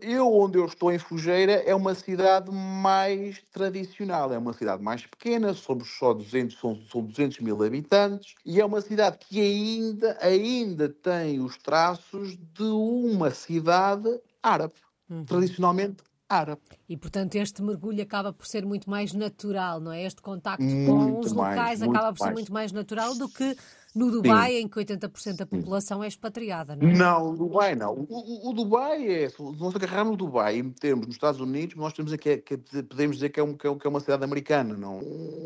eu, 0.00 0.32
onde 0.32 0.58
eu 0.58 0.66
estou 0.66 0.92
em 0.92 0.98
Fugeira, 0.98 1.52
é 1.52 1.74
uma 1.74 1.94
cidade 1.94 2.50
mais 2.52 3.42
tradicional, 3.52 4.32
é 4.32 4.38
uma 4.38 4.52
cidade 4.52 4.82
mais 4.82 5.04
pequena, 5.06 5.52
somos 5.54 5.88
só 5.98 6.14
200, 6.14 6.58
são, 6.58 6.76
são 6.90 7.02
200 7.02 7.40
mil 7.40 7.62
habitantes, 7.62 8.34
e 8.44 8.60
é 8.60 8.64
uma 8.64 8.80
cidade 8.80 9.18
que 9.18 9.40
ainda, 9.40 10.16
ainda 10.20 10.88
tem 10.88 11.40
os 11.40 11.56
traços 11.56 12.36
de 12.36 12.62
uma 12.62 13.30
cidade 13.30 14.20
árabe, 14.42 14.74
uhum. 15.08 15.24
tradicionalmente 15.24 16.04
árabe. 16.28 16.62
E, 16.88 16.96
portanto, 16.96 17.34
este 17.34 17.60
mergulho 17.60 18.00
acaba 18.00 18.32
por 18.32 18.46
ser 18.46 18.64
muito 18.64 18.88
mais 18.88 19.12
natural, 19.12 19.80
não 19.80 19.90
é? 19.90 20.04
Este 20.04 20.22
contacto 20.22 20.62
muito 20.62 20.86
com 20.86 21.18
os 21.18 21.32
mais, 21.32 21.56
locais 21.56 21.82
acaba 21.82 22.12
por 22.12 22.24
ser 22.24 22.32
muito 22.32 22.52
mais 22.52 22.70
natural 22.70 23.16
do 23.16 23.28
que 23.28 23.56
no 23.94 24.10
Dubai, 24.10 24.52
Sim. 24.52 24.58
em 24.58 24.68
que 24.68 24.78
80% 24.78 25.36
da 25.36 25.46
população 25.46 26.02
é 26.02 26.08
expatriada, 26.08 26.76
não 26.76 26.88
é? 26.88 26.92
Não, 26.92 27.34
Dubai 27.34 27.74
não. 27.74 27.94
O, 27.94 28.06
o, 28.08 28.50
o 28.50 28.52
Dubai 28.52 29.06
é. 29.06 29.28
Se 29.28 29.42
nós 29.42 29.74
agarrarmos 29.74 30.14
o 30.14 30.16
Dubai 30.16 30.58
e 30.58 30.62
metermos 30.62 31.06
nos 31.06 31.16
Estados 31.16 31.40
Unidos, 31.40 31.74
nós 31.76 31.92
temos 31.92 32.12
aqui, 32.12 32.36
que, 32.38 32.56
podemos 32.56 33.16
dizer 33.16 33.30
que 33.30 33.40
é, 33.40 33.42
um, 33.42 33.56
que, 33.56 33.66
é, 33.66 33.70
é 33.70 33.88
uma 33.88 34.00
cidade 34.00 34.22
americana. 34.22 34.76
Não? 34.76 35.00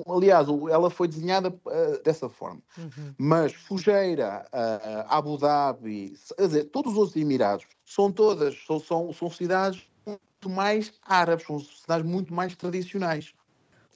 Aliás, 0.06 0.46
ela 0.70 0.90
foi 0.90 1.08
desenhada 1.08 1.48
uh, 1.48 2.02
dessa 2.04 2.28
forma. 2.28 2.60
Uhum. 2.76 3.14
Mas 3.16 3.54
Fujeira, 3.54 4.46
uh, 4.52 5.06
Abu 5.08 5.38
Dhabi, 5.38 6.14
quer 6.36 6.46
dizer, 6.46 6.64
todos 6.64 6.92
os 6.92 6.98
outros 6.98 7.16
Emirados, 7.16 7.66
são 7.84 8.12
todas, 8.12 8.56
são, 8.66 8.78
são, 8.78 9.12
são 9.12 9.30
cidades 9.30 9.82
muito 10.06 10.50
mais 10.50 10.92
árabes, 11.02 11.46
são 11.46 11.58
cidades 11.58 12.06
muito 12.06 12.34
mais 12.34 12.54
tradicionais. 12.54 13.32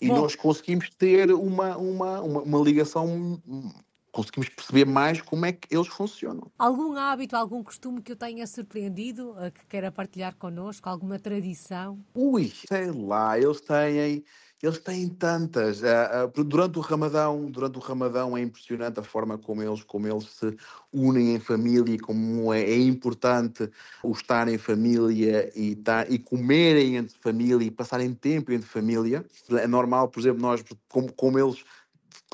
E 0.01 0.09
Bom, 0.09 0.23
nós 0.23 0.35
conseguimos 0.35 0.89
ter 0.91 1.33
uma, 1.33 1.77
uma, 1.77 2.21
uma, 2.21 2.41
uma 2.41 2.59
ligação 2.61 3.41
conseguimos 4.13 4.49
perceber 4.49 4.85
mais 4.85 5.21
como 5.21 5.47
é 5.47 5.53
que 5.53 5.75
eles 5.75 5.89
funcionam. 5.89 6.51
Algum 6.59 6.97
hábito, 6.97 7.37
algum 7.37 7.63
costume 7.63 8.03
que 8.03 8.13
eu 8.13 8.17
tenha 8.17 8.47
surpreendido, 8.47 9.35
que 9.55 9.67
queira 9.67 9.93
partilhar 9.93 10.35
connosco, 10.37 10.89
alguma 10.89 11.19
tradição? 11.19 11.99
Ui, 12.15 12.51
sei 12.69 12.91
lá, 12.91 13.39
eles 13.39 13.61
têm, 13.61 14.25
eles 14.63 14.79
têm 14.79 15.09
tantas. 15.09 15.85
Ah, 15.85 16.25
ah, 16.25 16.43
durante 16.45 16.79
o 16.79 16.81
Ramadão, 16.81 17.51
durante 17.51 17.79
o 17.79 17.81
Ramadão 17.81 18.37
é 18.37 18.41
impressionante 18.41 18.99
a 18.99 19.03
forma 19.03 19.39
como 19.39 19.63
eles, 19.63 19.83
como 19.85 20.07
eles 20.09 20.25
se 20.31 20.57
unem 20.93 21.35
em 21.35 21.41
família 21.41 21.95
e 21.95 21.99
como 21.99 22.53
é, 22.53 22.63
é 22.63 22.79
importante 22.79 23.71
o 24.03 24.13
estar 24.13 24.49
em 24.49 24.59
família 24.59 25.51
e, 25.55 25.73
estar, 25.73 26.11
e 26.11 26.19
comerem 26.19 26.97
entre 26.97 27.17
família 27.19 27.65
e 27.65 27.71
passarem 27.71 28.13
tempo 28.15 28.53
entre 28.53 28.69
família. 28.69 29.25
É 29.51 29.67
normal, 29.67 30.09
por 30.09 30.21
exemplo, 30.21 30.41
nós, 30.41 30.65
como, 30.89 31.13
como 31.13 31.39
eles 31.39 31.65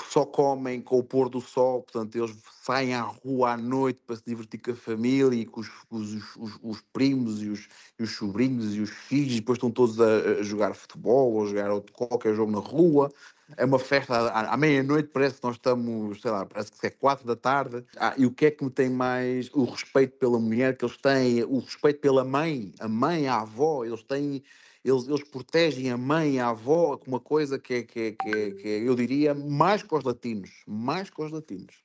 só 0.02 0.24
comem 0.24 0.80
com 0.80 0.98
o 0.98 1.04
pôr 1.04 1.28
do 1.28 1.40
sol, 1.40 1.82
portanto, 1.82 2.16
eles 2.16 2.36
saem 2.62 2.94
à 2.94 3.02
rua 3.02 3.52
à 3.52 3.56
noite 3.56 4.00
para 4.06 4.16
se 4.16 4.22
divertir 4.26 4.60
com 4.60 4.72
a 4.72 4.76
família 4.76 5.40
e 5.40 5.44
com 5.44 5.60
os, 5.60 5.70
os, 5.90 6.36
os, 6.36 6.58
os 6.62 6.80
primos 6.92 7.42
e 7.42 7.48
os, 7.48 7.68
e 7.98 8.02
os, 8.02 8.10
sobrinhos 8.10 8.74
e 8.74 8.80
os 8.80 8.90
filhos, 8.90 9.34
e 9.34 9.40
depois 9.40 9.56
estão 9.56 9.70
todos 9.70 10.00
a, 10.00 10.40
a 10.40 10.42
jogar 10.42 10.74
futebol 10.74 11.34
ou 11.34 11.44
a 11.44 11.46
jogar 11.46 11.80
qualquer 11.92 12.34
jogo 12.34 12.50
na 12.50 12.58
rua. 12.58 13.12
É 13.56 13.64
uma 13.64 13.78
festa 13.78 14.14
à, 14.14 14.54
à 14.54 14.56
meia-noite, 14.56 15.10
parece 15.12 15.36
que 15.36 15.44
nós 15.44 15.56
estamos, 15.56 16.20
sei 16.20 16.30
lá, 16.30 16.46
parece 16.46 16.72
que 16.72 16.86
é 16.86 16.90
quatro 16.90 17.26
da 17.26 17.36
tarde. 17.36 17.84
Ah, 17.96 18.14
e 18.16 18.26
o 18.26 18.30
que 18.30 18.46
é 18.46 18.50
que 18.50 18.64
me 18.64 18.70
tem 18.70 18.90
mais? 18.90 19.48
O 19.52 19.64
respeito 19.64 20.16
pela 20.18 20.40
mulher 20.40 20.76
que 20.76 20.84
eles 20.84 20.96
têm, 20.96 21.44
o 21.44 21.58
respeito 21.58 22.00
pela 22.00 22.24
mãe, 22.24 22.72
a 22.80 22.88
mãe, 22.88 23.28
a 23.28 23.40
avó, 23.40 23.84
eles 23.84 24.02
têm 24.02 24.42
eles, 24.84 25.08
eles 25.08 25.24
protegem 25.24 25.90
a 25.90 25.96
mãe, 25.96 26.38
a 26.38 26.48
avó, 26.48 26.96
com 26.96 27.10
uma 27.10 27.20
coisa 27.20 27.58
que 27.58 27.74
é, 27.74 27.82
que, 27.82 28.00
é, 28.00 28.12
que, 28.12 28.28
é, 28.28 28.50
que 28.50 28.68
é, 28.68 28.88
eu 28.88 28.94
diria, 28.94 29.34
mais 29.34 29.82
que 29.82 29.94
os 29.94 30.04
latinos. 30.04 30.50
Mais 30.66 31.08
que 31.08 31.22
os 31.22 31.30
latinos. 31.30 31.82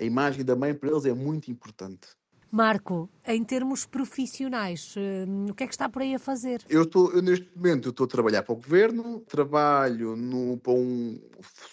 A 0.00 0.04
imagem 0.04 0.44
da 0.44 0.56
mãe 0.56 0.74
para 0.74 0.88
eles 0.90 1.04
é 1.04 1.12
muito 1.12 1.50
importante. 1.50 2.08
Marco, 2.50 3.10
em 3.26 3.44
termos 3.44 3.84
profissionais, 3.84 4.94
hum, 4.96 5.48
o 5.50 5.54
que 5.54 5.64
é 5.64 5.66
que 5.66 5.74
está 5.74 5.86
por 5.86 6.00
aí 6.00 6.14
a 6.14 6.18
fazer? 6.18 6.64
Eu 6.66 6.84
estou, 6.84 7.12
eu, 7.12 7.20
neste 7.20 7.46
momento, 7.54 7.90
estou 7.90 8.04
a 8.04 8.08
trabalhar 8.08 8.42
para 8.42 8.54
o 8.54 8.56
governo, 8.56 9.20
trabalho 9.20 10.16
no, 10.16 10.56
para 10.56 10.72
um, 10.72 11.20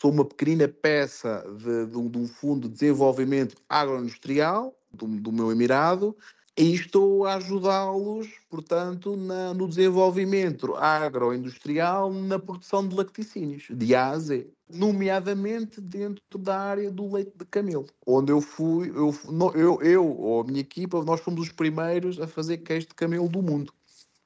sou 0.01 0.11
uma 0.11 0.25
pequenina 0.25 0.67
peça 0.67 1.45
de, 1.57 1.85
de, 1.85 1.97
um, 1.97 2.09
de 2.09 2.17
um 2.17 2.27
fundo 2.27 2.67
de 2.67 2.73
desenvolvimento 2.73 3.55
agroindustrial 3.69 4.77
do, 4.91 5.07
do 5.07 5.31
meu 5.31 5.49
Emirado 5.49 6.15
e 6.57 6.73
estou 6.73 7.25
a 7.25 7.35
ajudá-los, 7.35 8.29
portanto, 8.49 9.17
na, 9.17 9.53
no 9.53 9.67
desenvolvimento 9.67 10.73
agroindustrial 10.75 12.11
na 12.13 12.39
produção 12.39 12.87
de 12.87 12.95
lacticínios, 12.95 13.67
de 13.69 13.93
A 13.93 14.11
a 14.11 14.19
Z, 14.19 14.47
nomeadamente 14.69 15.81
dentro 15.81 16.37
da 16.37 16.57
área 16.57 16.89
do 16.89 17.11
leite 17.11 17.33
de 17.37 17.45
camelo, 17.45 17.87
onde 18.07 18.31
eu 18.31 18.39
fui, 18.39 18.89
eu, 18.89 19.13
eu, 19.53 19.81
eu 19.81 20.17
ou 20.17 20.41
a 20.41 20.43
minha 20.45 20.61
equipa, 20.61 21.03
nós 21.03 21.19
fomos 21.19 21.41
os 21.41 21.51
primeiros 21.51 22.19
a 22.21 22.27
fazer 22.27 22.59
queijo 22.59 22.87
de 22.87 22.95
camelo 22.95 23.27
do 23.27 23.41
mundo, 23.41 23.73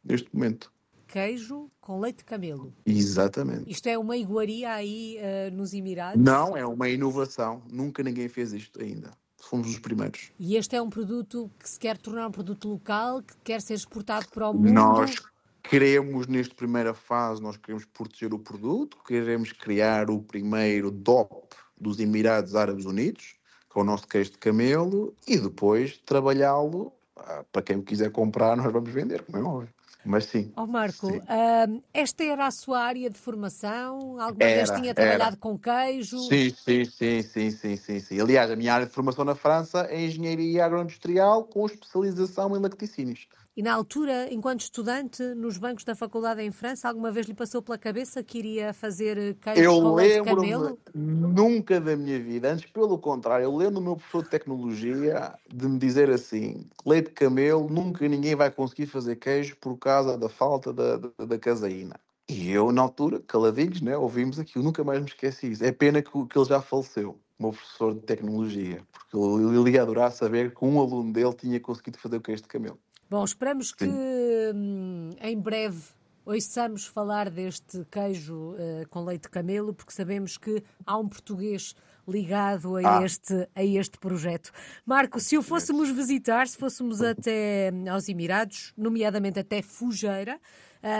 neste 0.03 0.33
momento. 0.33 0.71
Queijo 1.07 1.71
com 1.81 2.00
leite 2.00 2.17
de 2.17 2.25
camelo. 2.25 2.71
Exatamente. 2.86 3.63
Isto 3.67 3.89
é 3.89 3.98
uma 3.98 4.15
iguaria 4.15 4.71
aí 4.71 5.17
uh, 5.17 5.55
nos 5.55 5.74
Emirados? 5.74 6.24
Não, 6.24 6.55
é 6.55 6.63
uma 6.63 6.88
inovação. 6.88 7.63
Nunca 7.71 8.03
ninguém 8.03 8.29
fez 8.29 8.53
isto 8.53 8.79
ainda 8.79 9.09
fomos 9.50 9.68
os 9.68 9.79
primeiros. 9.79 10.32
E 10.39 10.56
este 10.56 10.75
é 10.75 10.82
um 10.82 10.89
produto 10.89 11.50
que 11.60 11.68
se 11.68 11.79
quer 11.79 11.98
tornar 11.98 12.27
um 12.27 12.32
produto 12.32 12.70
local, 12.70 13.22
que 13.24 13.34
quer 13.44 13.62
ser 13.62 13.74
exportado 13.74 14.27
para 14.29 14.50
o 14.50 14.53
mundo? 14.53 14.72
Nós 14.72 15.15
queremos, 15.63 16.27
nesta 16.27 16.53
primeira 16.53 16.94
fase, 16.94 17.41
nós 17.41 17.58
queremos 17.58 17.86
proteger 17.86 18.34
o 18.34 18.39
produto, 18.39 18.98
queremos 19.06 19.51
criar 19.51 20.10
o 20.10 20.22
primeiro 20.22 20.91
DOP 20.91 21.56
dos 21.79 22.00
Emirados 22.00 22.56
Árabes 22.56 22.86
Unidos, 22.86 23.36
com 23.68 23.79
é 23.79 23.84
o 23.84 23.86
nosso 23.86 24.08
queijo 24.08 24.32
de 24.32 24.38
camelo, 24.38 25.15
e 25.27 25.38
depois 25.38 25.98
trabalhá-lo 26.06 26.94
ah, 27.15 27.44
para 27.51 27.62
quem 27.62 27.82
quiser 27.82 28.12
comprar, 28.12 28.56
nós 28.56 28.72
vamos 28.72 28.91
vender, 28.91 29.24
como 29.24 29.38
é 29.38 29.41
óbvio. 29.41 29.74
Mas 30.06 30.25
sim. 30.25 30.51
Ó 30.56 30.63
oh 30.63 30.68
Marco, 30.68 31.08
uh, 31.08 31.84
esta 31.94 32.24
era 32.24 32.48
a 32.48 32.51
sua 32.51 32.79
área 32.79 33.10
de 33.10 33.18
formação? 33.18 34.20
Alguma 34.20 34.46
era, 34.46 34.65
vez 34.65 34.72
tinha 34.72 34.94
trabalhado 34.94 35.32
era. 35.34 35.38
com 35.38 35.58
queijo? 35.58 36.18
Sim, 36.20 36.50
sim, 36.50 36.86
sim, 36.86 37.22
sim, 37.22 37.51
sim, 37.51 37.75
sim, 37.75 38.00
sim. 38.00 38.22
Aliás, 38.22 38.50
a 38.50 38.56
minha 38.56 38.74
área 38.74 38.86
de 38.86 38.94
formação 38.94 39.25
na 39.25 39.36
França 39.36 39.88
é 39.89 40.01
engenharia 40.06 40.65
agroindustrial 40.65 41.44
com 41.44 41.65
especialização 41.65 42.56
em 42.56 42.60
lacticínios. 42.60 43.27
E 43.59 43.61
na 43.61 43.73
altura, 43.73 44.33
enquanto 44.33 44.61
estudante, 44.61 45.21
nos 45.35 45.57
bancos 45.57 45.83
da 45.83 45.93
faculdade 45.93 46.41
em 46.41 46.49
França, 46.49 46.87
alguma 46.87 47.11
vez 47.11 47.27
lhe 47.27 47.33
passou 47.33 47.61
pela 47.61 47.77
cabeça 47.77 48.23
que 48.23 48.37
iria 48.37 48.71
fazer 48.71 49.35
queijo 49.35 49.61
eu 49.61 49.81
com 49.81 49.95
leite 49.95 50.19
de 50.19 50.23
camelo? 50.23 50.79
Nunca 50.95 51.81
da 51.81 51.93
minha 51.97 52.17
vida. 52.21 52.53
Antes, 52.53 52.71
pelo 52.71 52.97
contrário, 52.97 53.43
eu 53.43 53.53
lembro 53.53 53.81
o 53.81 53.83
meu 53.83 53.97
professor 53.97 54.23
de 54.23 54.29
tecnologia 54.29 55.33
de 55.53 55.67
me 55.67 55.77
dizer 55.77 56.09
assim: 56.09 56.65
leite 56.85 57.07
de 57.07 57.15
camelo, 57.15 57.67
nunca 57.69 58.07
ninguém 58.07 58.33
vai 58.33 58.49
conseguir 58.49 58.85
fazer 58.85 59.17
queijo 59.17 59.57
por 59.57 59.75
causa 59.75 60.17
da 60.17 60.29
falta 60.29 60.71
da, 60.71 60.95
da, 60.95 61.25
da 61.25 61.37
caseína. 61.37 61.99
E 62.29 62.49
eu, 62.49 62.71
na 62.71 62.83
altura, 62.83 63.21
caladinhos, 63.27 63.81
né, 63.81 63.97
ouvimos 63.97 64.39
aquilo, 64.39 64.63
nunca 64.63 64.85
mais 64.85 65.01
me 65.01 65.07
esqueci 65.07 65.51
isso. 65.51 65.65
É 65.65 65.71
pena 65.73 66.01
que, 66.01 66.09
que 66.09 66.39
ele 66.39 66.45
já 66.45 66.61
faleceu, 66.61 67.19
o 67.37 67.43
meu 67.43 67.51
professor 67.51 67.93
de 67.93 67.99
tecnologia, 68.03 68.81
porque 68.89 69.17
ele 69.17 69.72
ia 69.72 69.81
adorar 69.81 70.13
saber 70.13 70.55
que 70.55 70.63
um 70.63 70.79
aluno 70.79 71.11
dele 71.11 71.33
tinha 71.33 71.59
conseguido 71.59 71.98
fazer 71.98 72.15
o 72.15 72.22
queijo 72.22 72.43
de 72.43 72.48
camelo. 72.48 72.79
Bom, 73.09 73.24
esperamos 73.24 73.72
que 73.72 73.87
hum, 73.87 75.09
em 75.19 75.35
breve 75.35 75.81
ouçamos 76.24 76.85
falar 76.85 77.27
deste 77.27 77.83
queijo 77.89 78.51
uh, 78.51 78.87
com 78.87 79.03
leite 79.03 79.24
de 79.24 79.29
camelo, 79.29 79.74
porque 79.74 79.91
sabemos 79.91 80.37
que 80.37 80.63
há 80.85 80.95
um 80.95 81.09
português 81.09 81.75
ligado 82.07 82.77
a, 82.77 83.00
ah. 83.00 83.03
este, 83.03 83.50
a 83.55 83.63
este 83.63 83.98
projeto. 83.98 84.51
Marco, 84.85 85.19
se 85.19 85.35
o 85.39 85.41
fôssemos 85.41 85.89
visitar, 85.89 86.48
se 86.48 86.55
fôssemos 86.55 87.01
até 87.01 87.72
hum, 87.74 87.91
aos 87.91 88.07
Emirados, 88.07 88.74
nomeadamente 88.77 89.39
até 89.39 89.63
Fugeira, 89.63 90.39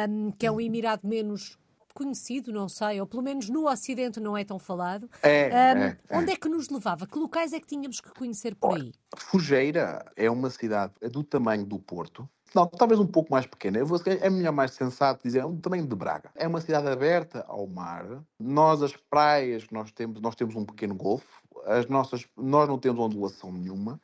um, 0.10 0.32
que 0.32 0.48
é 0.48 0.52
um 0.52 0.60
Emirado 0.60 1.08
menos 1.08 1.59
conhecido, 2.00 2.54
não 2.54 2.70
sei, 2.70 3.02
ou 3.02 3.06
pelo 3.06 3.22
menos 3.22 3.50
no 3.50 3.70
Ocidente 3.70 4.20
não 4.20 4.38
é 4.38 4.46
tão 4.46 4.58
falado. 4.58 5.10
É, 5.22 5.50
um, 5.50 5.82
é, 5.82 5.98
é. 6.10 6.18
Onde 6.18 6.32
é. 6.32 6.36
que 6.38 6.48
nos 6.48 6.70
levava? 6.70 7.06
Que 7.06 7.20
locais 7.20 7.52
é 7.52 7.60
que 7.60 7.68
tínhamos 7.68 8.00
que 8.00 8.10
conhecer 8.14 8.56
por 8.56 8.76
aí? 8.76 8.94
Fugeira 9.18 10.06
é 10.16 10.32
uma 10.32 10.50
cidade 10.50 10.94
é 11.02 11.10
do 11.10 11.24
tamanho 11.24 11.66
do 11.66 11.78
Porto, 11.78 12.28
não, 12.54 12.66
talvez 12.66 13.00
um 13.00 13.06
pouco 13.06 13.32
mais 13.32 13.46
pequena. 13.46 13.84
Vou, 13.84 14.00
é 14.06 14.30
melhor 14.30 14.52
mais 14.52 14.72
sensato 14.72 15.24
dizer, 15.24 15.40
é 15.40 15.46
o 15.46 15.56
tamanho 15.58 15.86
de 15.86 15.96
Braga. 15.96 16.32
É 16.36 16.48
uma 16.48 16.62
cidade 16.62 16.88
aberta 16.88 17.46
ao 17.48 17.68
mar. 17.68 18.24
Nós, 18.40 18.82
as 18.82 18.96
praias, 18.96 19.68
nós 19.72 19.92
temos, 19.92 20.20
nós 20.20 20.36
temos 20.36 20.56
um 20.56 20.66
pequeno 20.66 20.96
golfo. 20.96 21.28
As 21.66 21.86
nossas, 21.88 22.26
nós 22.36 22.68
não 22.68 22.80
temos 22.80 23.00
ondulação 23.00 23.52
nenhuma. 23.52 24.02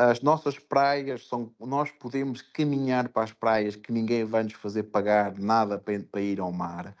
As 0.00 0.20
nossas 0.20 0.56
praias 0.60 1.26
são. 1.26 1.52
Nós 1.58 1.90
podemos 1.90 2.40
caminhar 2.40 3.08
para 3.08 3.24
as 3.24 3.32
praias 3.32 3.74
que 3.74 3.90
ninguém 3.90 4.24
vai 4.24 4.44
nos 4.44 4.52
fazer 4.52 4.84
pagar 4.84 5.36
nada 5.36 5.76
para, 5.76 5.98
para 5.98 6.20
ir 6.20 6.38
ao 6.38 6.52
mar. 6.52 6.94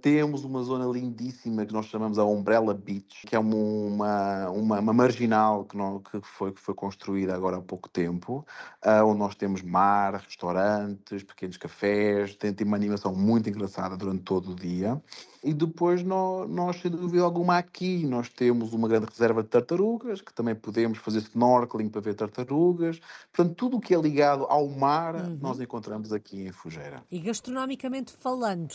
Temos 0.00 0.44
uma 0.44 0.62
zona 0.62 0.86
lindíssima 0.86 1.66
que 1.66 1.72
nós 1.72 1.86
chamamos 1.86 2.18
a 2.18 2.24
Umbrella 2.24 2.72
Beach, 2.72 3.26
que 3.26 3.34
é 3.34 3.38
uma, 3.38 4.48
uma, 4.50 4.78
uma 4.78 4.92
marginal 4.92 5.64
que, 5.64 5.76
não, 5.76 5.98
que, 6.00 6.20
foi, 6.20 6.52
que 6.52 6.60
foi 6.60 6.74
construída 6.74 7.34
agora 7.34 7.56
há 7.56 7.60
pouco 7.60 7.88
tempo, 7.88 8.46
uh, 8.84 9.04
onde 9.04 9.18
nós 9.18 9.34
temos 9.34 9.62
mar, 9.62 10.14
restaurantes, 10.14 11.22
pequenos 11.22 11.56
cafés, 11.56 12.36
tem, 12.36 12.52
tem 12.52 12.66
uma 12.66 12.76
animação 12.76 13.14
muito 13.14 13.48
engraçada 13.48 13.96
durante 13.96 14.22
todo 14.22 14.52
o 14.52 14.54
dia. 14.54 15.00
E 15.42 15.52
depois 15.52 16.02
nós, 16.02 16.48
nós, 16.50 16.80
sem 16.80 16.90
dúvida 16.90 17.22
alguma, 17.22 17.58
aqui 17.58 18.04
nós 18.06 18.28
temos 18.28 18.72
uma 18.72 18.88
grande 18.88 19.06
reserva 19.06 19.42
de 19.42 19.48
tartarugas, 19.48 20.20
que 20.20 20.32
também 20.32 20.54
podemos 20.54 20.98
fazer 20.98 21.18
snorkeling 21.18 21.88
para 21.88 22.00
ver 22.00 22.14
tartarugas. 22.14 23.00
Portanto, 23.32 23.54
tudo 23.54 23.76
o 23.76 23.80
que 23.80 23.94
é 23.94 24.00
ligado 24.00 24.44
ao 24.44 24.68
mar, 24.68 25.14
uhum. 25.14 25.38
nós 25.40 25.60
encontramos 25.60 26.12
aqui 26.12 26.46
em 26.46 26.52
Fugeira. 26.52 27.02
E 27.10 27.20
gastronomicamente 27.20 28.12
falando, 28.12 28.74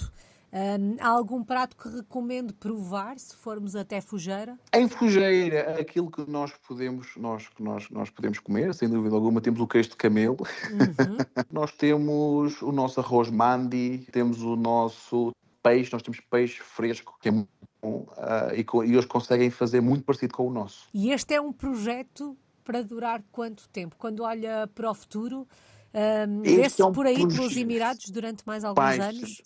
um, 0.54 0.98
há 1.00 1.08
algum 1.08 1.44
prato 1.44 1.76
que 1.76 1.90
recomendo 1.90 2.54
provar 2.54 3.18
se 3.18 3.36
formos 3.36 3.76
até 3.76 4.00
Fugeira? 4.00 4.58
Em 4.72 4.88
Fugeira, 4.88 5.80
aquilo 5.80 6.12
que 6.12 6.30
nós 6.30 6.54
podemos, 6.68 7.16
nós, 7.18 7.50
nós, 7.60 7.90
nós 7.90 8.10
podemos 8.12 8.38
comer, 8.38 8.72
sem 8.76 8.88
dúvida 8.88 9.16
alguma, 9.16 9.42
temos 9.42 9.60
o 9.60 9.68
queijo 9.68 9.90
de 9.90 9.96
camelo, 9.96 10.38
uhum. 10.72 11.18
nós 11.52 11.72
temos 11.72 12.62
o 12.62 12.72
nosso 12.72 13.00
arroz 13.00 13.32
mandi, 13.32 14.08
temos 14.12 14.44
o 14.44 14.56
nosso 14.56 15.32
peixe, 15.64 15.92
nós 15.92 16.04
temos 16.04 16.20
peixe 16.20 16.62
fresco, 16.62 17.18
que 17.20 17.30
é 17.30 17.32
muito 17.32 17.50
bom, 17.82 18.06
uh, 18.12 18.54
e, 18.54 18.88
e 18.88 18.94
eles 18.94 19.06
conseguem 19.06 19.50
fazer 19.50 19.82
muito 19.82 20.04
parecido 20.04 20.36
com 20.36 20.48
o 20.48 20.52
nosso. 20.52 20.88
E 20.94 21.12
este 21.12 21.34
é 21.34 21.42
um 21.42 21.52
projeto 21.52 22.38
para 22.64 22.84
durar 22.84 23.24
quanto 23.32 23.68
tempo? 23.70 23.96
Quando 23.98 24.22
olha 24.22 24.68
para 24.68 24.90
o 24.90 24.94
futuro, 24.94 25.48
um, 25.94 26.42
Vê-se 26.42 26.82
é 26.82 26.86
um 26.86 26.92
por 26.92 27.06
aí 27.06 27.16
projeto. 27.16 27.38
pelos 27.38 27.58
Emirados 27.58 28.10
durante 28.10 28.44
mais 28.48 28.64
alguns 28.64 28.84
Pai, 28.84 29.00
anos? 29.00 29.42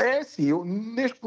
É 0.00 0.22
sim, 0.24 0.46
eu, 0.46 0.64
neste, 0.64 1.20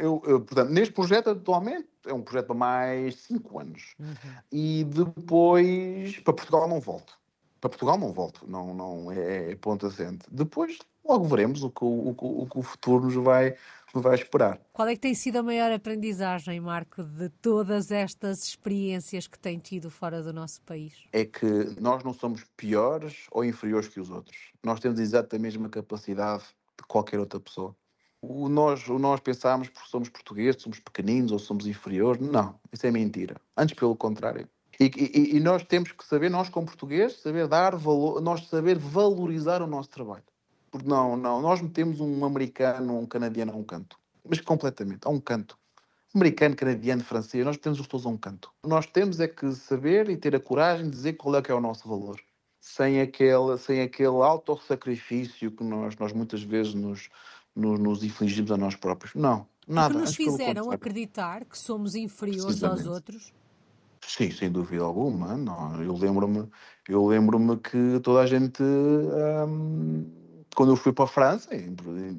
eu, 0.00 0.22
eu, 0.26 0.40
portanto, 0.40 0.70
neste 0.70 0.94
projeto 0.94 1.30
atualmente 1.30 1.86
é 2.06 2.12
um 2.12 2.22
projeto 2.22 2.46
para 2.46 2.56
mais 2.56 3.16
5 3.16 3.60
anos. 3.60 3.94
Uhum. 3.98 4.14
E 4.50 4.84
depois 4.84 6.18
para 6.20 6.32
Portugal 6.32 6.68
não 6.68 6.80
volto. 6.80 7.18
Para 7.60 7.70
Portugal 7.70 7.98
não 7.98 8.12
volto, 8.12 8.46
não, 8.48 8.72
não 8.72 9.12
é, 9.12 9.52
é 9.52 9.56
ponto 9.56 9.86
assente. 9.86 10.26
Depois 10.30 10.78
logo 11.06 11.24
veremos 11.26 11.62
o 11.62 11.70
que 11.70 11.84
o, 11.84 11.86
o, 11.86 12.42
o, 12.42 12.46
que 12.46 12.58
o 12.58 12.62
futuro 12.62 13.04
nos 13.04 13.14
vai, 13.14 13.54
me 13.96 14.02
vai 14.02 14.14
esperar. 14.14 14.60
Qual 14.72 14.86
é 14.86 14.94
que 14.94 15.00
tem 15.00 15.14
sido 15.14 15.38
a 15.38 15.42
maior 15.42 15.72
aprendizagem, 15.72 16.60
Marco, 16.60 17.02
de 17.02 17.28
todas 17.28 17.90
estas 17.90 18.44
experiências 18.44 19.26
que 19.26 19.38
tem 19.38 19.58
tido 19.58 19.90
fora 19.90 20.22
do 20.22 20.32
nosso 20.32 20.60
país? 20.62 20.94
É 21.12 21.24
que 21.24 21.46
nós 21.80 22.04
não 22.04 22.12
somos 22.12 22.44
piores 22.56 23.26
ou 23.30 23.44
inferiores 23.44 23.88
que 23.88 24.00
os 24.00 24.10
outros. 24.10 24.36
Nós 24.62 24.80
temos 24.80 25.00
exatamente 25.00 25.36
a 25.36 25.42
mesma 25.42 25.68
capacidade 25.68 26.44
de 26.78 26.86
qualquer 26.86 27.18
outra 27.18 27.40
pessoa. 27.40 27.74
O 28.20 28.48
nós, 28.48 28.88
o 28.88 28.98
nós 28.98 29.20
pensamos 29.20 29.68
porque 29.68 29.88
somos 29.88 30.08
portugueses, 30.08 30.62
somos 30.62 30.80
pequeninos 30.80 31.32
ou 31.32 31.38
somos 31.38 31.66
inferiores. 31.66 32.20
Não, 32.20 32.58
isso 32.72 32.86
é 32.86 32.90
mentira. 32.90 33.36
Antes, 33.56 33.74
pelo 33.74 33.94
contrário. 33.94 34.48
E, 34.78 34.84
e, 34.84 35.36
e 35.36 35.40
nós 35.40 35.62
temos 35.62 35.92
que 35.92 36.04
saber, 36.04 36.30
nós 36.30 36.48
como 36.48 36.66
portugueses, 36.66 37.20
saber 37.20 37.48
dar 37.48 37.76
valor, 37.76 38.20
nós 38.20 38.46
saber 38.48 38.78
valorizar 38.78 39.62
o 39.62 39.66
nosso 39.66 39.88
trabalho. 39.88 40.24
Porque 40.76 40.88
não, 40.88 41.16
não, 41.16 41.40
nós 41.40 41.60
metemos 41.60 42.00
um 42.00 42.24
americano, 42.24 42.98
um 42.98 43.06
canadiano 43.06 43.52
a 43.52 43.56
um 43.56 43.64
canto. 43.64 43.98
Mas 44.28 44.40
completamente, 44.40 45.06
a 45.06 45.10
um 45.10 45.20
canto. 45.20 45.58
americano, 46.14 46.56
canadiano, 46.56 47.02
francês, 47.02 47.44
nós 47.44 47.56
temos 47.56 47.80
os 47.80 47.86
todos 47.86 48.06
a 48.06 48.08
um 48.08 48.16
canto. 48.16 48.50
Nós 48.64 48.86
temos 48.86 49.20
é 49.20 49.28
que 49.28 49.52
saber 49.52 50.08
e 50.10 50.16
ter 50.16 50.34
a 50.34 50.40
coragem 50.40 50.84
de 50.86 50.90
dizer 50.90 51.12
qual 51.14 51.36
é 51.36 51.42
que 51.42 51.50
é 51.50 51.54
o 51.54 51.60
nosso 51.60 51.88
valor. 51.88 52.20
Sem 52.60 53.00
aquele, 53.00 53.56
sem 53.58 53.80
aquele 53.80 54.08
auto-sacrifício 54.08 55.50
que 55.50 55.62
nós, 55.62 55.96
nós 55.96 56.12
muitas 56.12 56.42
vezes 56.42 56.74
nos, 56.74 57.08
nos, 57.54 57.78
nos 57.78 58.02
infligimos 58.02 58.50
a 58.50 58.56
nós 58.56 58.74
próprios. 58.74 59.14
Não, 59.14 59.46
nada. 59.66 59.94
Que 59.94 60.00
nos 60.00 60.16
fizeram 60.16 60.70
acreditar 60.70 61.44
que 61.44 61.56
somos 61.56 61.94
inferiores 61.94 62.62
aos 62.62 62.86
outros? 62.86 63.32
Sim, 64.06 64.30
sem 64.30 64.50
dúvida 64.50 64.84
alguma. 64.84 65.36
Não, 65.36 65.82
eu 65.82 65.94
lembro-me, 65.94 66.48
eu 66.88 67.06
lembro-me 67.06 67.56
que 67.56 68.00
toda 68.02 68.20
a 68.20 68.26
gente 68.26 68.62
hum, 68.62 70.06
quando 70.56 70.72
eu 70.72 70.76
fui 70.76 70.90
para 70.90 71.04
a 71.04 71.08
França, 71.08 71.50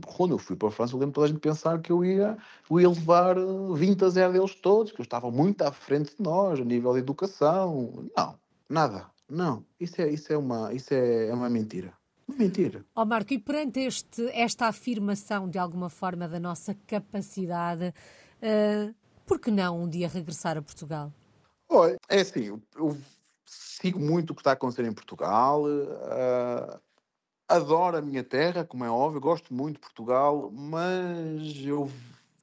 quando 0.05 0.35
eu 0.35 0.37
fui 0.37 0.55
para 0.55 0.67
a 0.67 0.71
França, 0.71 0.93
eu 0.93 0.99
lembro 0.99 1.15
toda 1.15 1.25
a 1.25 1.29
gente 1.29 1.39
pensar 1.39 1.81
que 1.81 1.91
eu 1.91 2.05
ia, 2.05 2.37
eu 2.69 2.79
ia 2.79 2.87
levar 2.87 3.35
20 3.73 4.05
a 4.05 4.09
0 4.09 4.33
deles 4.33 4.53
todos, 4.53 4.91
que 4.91 5.01
eu 5.01 5.03
estava 5.03 5.31
muito 5.31 5.63
à 5.63 5.71
frente 5.71 6.15
de 6.15 6.21
nós, 6.21 6.59
a 6.59 6.63
nível 6.63 6.93
de 6.93 6.99
educação. 6.99 8.07
Não, 8.15 8.35
nada. 8.69 9.07
Não. 9.27 9.65
Isso 9.79 9.99
é, 9.99 10.09
isso 10.09 10.31
é, 10.31 10.37
uma, 10.37 10.71
isso 10.71 10.93
é, 10.93 11.29
é 11.29 11.33
uma 11.33 11.49
mentira. 11.49 11.91
Mentira. 12.27 12.85
Ó 12.95 13.01
oh, 13.01 13.05
Marco, 13.05 13.33
e 13.33 13.39
perante 13.39 13.79
este, 13.79 14.29
esta 14.31 14.67
afirmação, 14.67 15.49
de 15.49 15.57
alguma 15.57 15.89
forma, 15.89 16.27
da 16.27 16.39
nossa 16.39 16.77
capacidade, 16.85 17.87
uh, 17.87 18.93
por 19.25 19.39
que 19.39 19.49
não 19.49 19.81
um 19.81 19.89
dia 19.89 20.07
regressar 20.07 20.57
a 20.57 20.61
Portugal? 20.61 21.11
Olha, 21.67 21.97
é 22.07 22.21
assim, 22.21 22.43
eu, 22.43 22.61
eu 22.75 22.95
sigo 23.47 23.99
muito 23.99 24.29
o 24.29 24.35
que 24.35 24.41
está 24.41 24.51
a 24.51 24.53
acontecer 24.53 24.85
em 24.85 24.93
Portugal. 24.93 25.63
Uh, 25.63 26.86
adoro 27.47 27.97
a 27.97 28.01
minha 28.01 28.23
terra, 28.23 28.65
como 28.65 28.83
é 28.83 28.89
óbvio, 28.89 29.21
gosto 29.21 29.53
muito 29.53 29.75
de 29.75 29.81
Portugal, 29.81 30.51
mas 30.53 31.55
eu, 31.65 31.89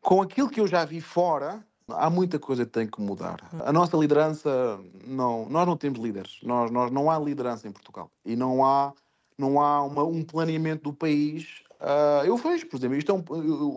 com 0.00 0.22
aquilo 0.22 0.48
que 0.48 0.60
eu 0.60 0.66
já 0.66 0.84
vi 0.84 1.00
fora, 1.00 1.64
há 1.88 2.08
muita 2.08 2.38
coisa 2.38 2.64
que 2.64 2.72
tem 2.72 2.86
que 2.86 3.00
mudar. 3.00 3.36
A 3.64 3.72
nossa 3.72 3.96
liderança, 3.96 4.80
não, 5.06 5.48
nós 5.48 5.66
não 5.66 5.76
temos 5.76 6.00
líderes, 6.00 6.38
nós, 6.42 6.70
nós 6.70 6.90
não 6.90 7.10
há 7.10 7.18
liderança 7.18 7.68
em 7.68 7.72
Portugal 7.72 8.10
e 8.24 8.34
não 8.34 8.64
há, 8.64 8.92
não 9.36 9.60
há 9.60 9.82
uma, 9.82 10.04
um 10.04 10.22
planeamento 10.22 10.84
do 10.84 10.92
país. 10.92 11.62
Uh, 11.80 12.24
eu 12.24 12.36
vejo, 12.36 12.66
por 12.66 12.78
exemplo, 12.78 12.96
isto 12.96 13.12
é 13.12 13.14
um, 13.14 13.22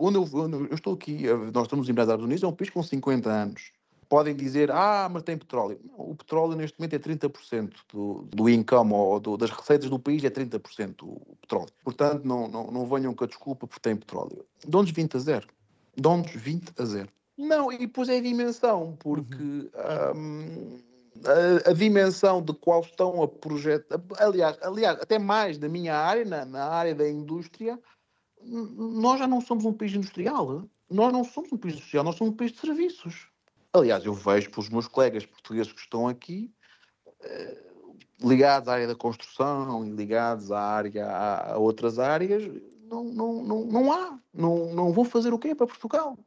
onde, 0.00 0.16
eu, 0.16 0.22
onde 0.32 0.56
eu 0.56 0.74
estou 0.74 0.94
aqui, 0.94 1.24
nós 1.52 1.64
estamos 1.64 1.88
em 1.88 1.92
Unidos, 1.92 2.42
é 2.42 2.46
um 2.46 2.52
país 2.52 2.70
com 2.70 2.82
50 2.82 3.28
anos 3.28 3.72
podem 4.08 4.34
dizer, 4.34 4.70
ah, 4.70 5.08
mas 5.10 5.22
tem 5.22 5.36
petróleo. 5.36 5.78
Não, 5.84 6.10
o 6.10 6.16
petróleo 6.16 6.56
neste 6.56 6.78
momento 6.78 6.94
é 6.94 6.98
30% 6.98 7.72
do, 7.92 8.26
do 8.30 8.48
income 8.48 8.92
ou 8.92 9.20
do, 9.20 9.36
das 9.36 9.50
receitas 9.50 9.90
do 9.90 9.98
país, 9.98 10.24
é 10.24 10.30
30% 10.30 11.02
o 11.02 11.36
petróleo. 11.40 11.68
Portanto, 11.84 12.24
não, 12.24 12.48
não, 12.48 12.70
não 12.70 12.86
venham 12.86 13.14
com 13.14 13.24
a 13.24 13.26
desculpa 13.26 13.66
porque 13.66 13.80
tem 13.80 13.96
petróleo. 13.96 14.44
Dão-nos 14.66 14.90
20 14.90 15.16
a 15.16 15.20
0. 15.20 15.48
Dão-nos 15.96 16.30
20 16.30 16.72
a 16.78 16.84
0. 16.84 17.08
Não, 17.36 17.70
e 17.70 17.78
depois 17.78 18.08
é 18.08 18.16
a 18.16 18.20
dimensão, 18.20 18.96
porque 18.98 19.34
uhum. 19.34 20.16
um, 20.16 20.78
a, 21.24 21.70
a, 21.70 21.72
dimensão 21.72 22.42
de 22.42 22.52
qual 22.52 22.80
estão 22.80 23.22
a 23.22 23.28
projeto, 23.28 23.86
aliás, 24.18 24.58
aliás, 24.62 24.98
até 25.00 25.18
mais 25.18 25.56
da 25.58 25.68
minha 25.68 25.94
área, 25.94 26.24
na, 26.24 26.44
na 26.44 26.64
área 26.64 26.94
da 26.94 27.08
indústria, 27.08 27.78
nós 28.42 29.20
já 29.20 29.26
não 29.26 29.40
somos 29.40 29.64
um 29.64 29.72
país 29.72 29.94
industrial. 29.94 30.64
Nós 30.90 31.12
não 31.12 31.22
somos 31.22 31.52
um 31.52 31.56
país 31.56 31.74
industrial, 31.74 32.04
nós 32.04 32.16
somos 32.16 32.32
um 32.32 32.36
país 32.36 32.52
de 32.52 32.58
serviços. 32.58 33.28
Aliás, 33.72 34.04
eu 34.04 34.14
vejo 34.14 34.50
pelos 34.50 34.68
meus 34.68 34.88
colegas 34.88 35.26
portugueses 35.26 35.72
que 35.72 35.80
estão 35.80 36.08
aqui, 36.08 36.52
eh, 37.20 37.62
ligados 38.20 38.68
à 38.68 38.72
área 38.72 38.86
da 38.86 38.94
construção 38.94 39.84
e 39.84 39.90
ligados 39.90 40.50
à 40.50 40.60
área, 40.60 41.06
a, 41.06 41.52
a 41.54 41.58
outras 41.58 41.98
áreas, 41.98 42.42
não, 42.88 43.04
não, 43.04 43.42
não, 43.44 43.64
não 43.66 43.92
há. 43.92 44.18
Não, 44.32 44.72
não 44.74 44.92
vou 44.92 45.04
fazer 45.04 45.32
o 45.32 45.38
quê 45.38 45.54
para 45.54 45.66
Portugal? 45.66 46.18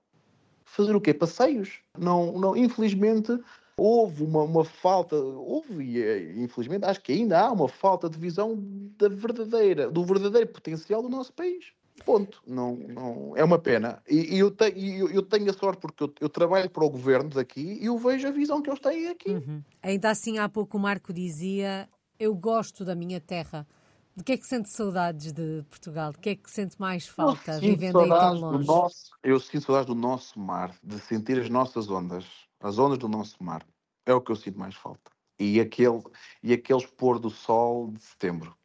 Fazer 0.63 0.95
o 0.95 1.01
quê? 1.01 1.13
Passeios? 1.13 1.79
Não, 1.97 2.37
não, 2.37 2.55
infelizmente, 2.55 3.37
houve 3.75 4.23
uma, 4.23 4.43
uma 4.43 4.63
falta, 4.63 5.15
houve, 5.15 5.83
e 5.83 6.01
eh, 6.01 6.33
infelizmente 6.37 6.85
acho 6.85 7.01
que 7.01 7.11
ainda 7.11 7.39
há 7.39 7.51
uma 7.51 7.67
falta 7.67 8.09
de 8.09 8.17
visão 8.17 8.55
da 8.97 9.09
verdadeira, 9.09 9.89
do 9.89 10.03
verdadeiro 10.03 10.47
potencial 10.47 11.01
do 11.01 11.09
nosso 11.09 11.33
país. 11.33 11.73
Ponto. 12.05 12.41
Não, 12.45 12.75
não, 12.75 13.33
é 13.35 13.43
uma 13.43 13.59
pena. 13.59 14.01
E, 14.09 14.35
e 14.35 14.39
eu, 14.39 14.51
te, 14.51 14.65
eu, 14.75 15.09
eu, 15.09 15.21
tenho 15.21 15.49
a 15.49 15.53
sorte 15.53 15.79
porque 15.79 16.03
eu, 16.03 16.13
eu, 16.19 16.29
trabalho 16.29 16.69
para 16.69 16.83
o 16.83 16.89
governo 16.89 17.29
daqui 17.29 17.79
e 17.81 17.85
eu 17.85 17.97
vejo 17.97 18.27
a 18.27 18.31
visão 18.31 18.61
que 18.61 18.69
eles 18.69 18.79
têm 18.79 19.07
aqui. 19.07 19.31
Uhum. 19.31 19.63
Ainda 19.81 20.09
assim, 20.09 20.37
há 20.39 20.49
pouco 20.49 20.77
o 20.77 20.79
Marco 20.79 21.13
dizia: 21.13 21.87
Eu 22.19 22.33
gosto 22.35 22.83
da 22.83 22.95
minha 22.95 23.19
terra. 23.19 23.67
De 24.15 24.25
que 24.25 24.33
é 24.33 24.37
que 24.37 24.45
sente 24.45 24.69
saudades 24.69 25.31
de 25.31 25.63
Portugal? 25.69 26.11
De 26.11 26.17
que 26.17 26.29
é 26.31 26.35
que 26.35 26.51
sente 26.51 26.75
mais 26.77 27.07
falta 27.07 27.57
vivendo 27.59 27.99
aí 27.99 28.09
tão 28.09 28.33
longe? 28.33 28.67
Nosso, 28.67 29.11
eu 29.23 29.39
sinto 29.39 29.65
saudades 29.65 29.87
do 29.87 29.95
nosso 29.95 30.37
mar, 30.37 30.75
de 30.83 30.99
sentir 30.99 31.39
as 31.39 31.49
nossas 31.49 31.89
ondas, 31.89 32.25
as 32.59 32.77
ondas 32.77 32.97
do 32.97 33.07
nosso 33.07 33.41
mar. 33.41 33.65
É 34.05 34.13
o 34.13 34.19
que 34.19 34.31
eu 34.31 34.35
sinto 34.35 34.59
mais 34.59 34.75
falta. 34.75 35.11
E, 35.39 35.59
aquele, 35.61 36.03
e 36.43 36.51
aqueles 36.51 36.85
pôr 36.85 37.19
do 37.19 37.29
sol 37.29 37.89
de 37.91 38.03
setembro 38.03 38.55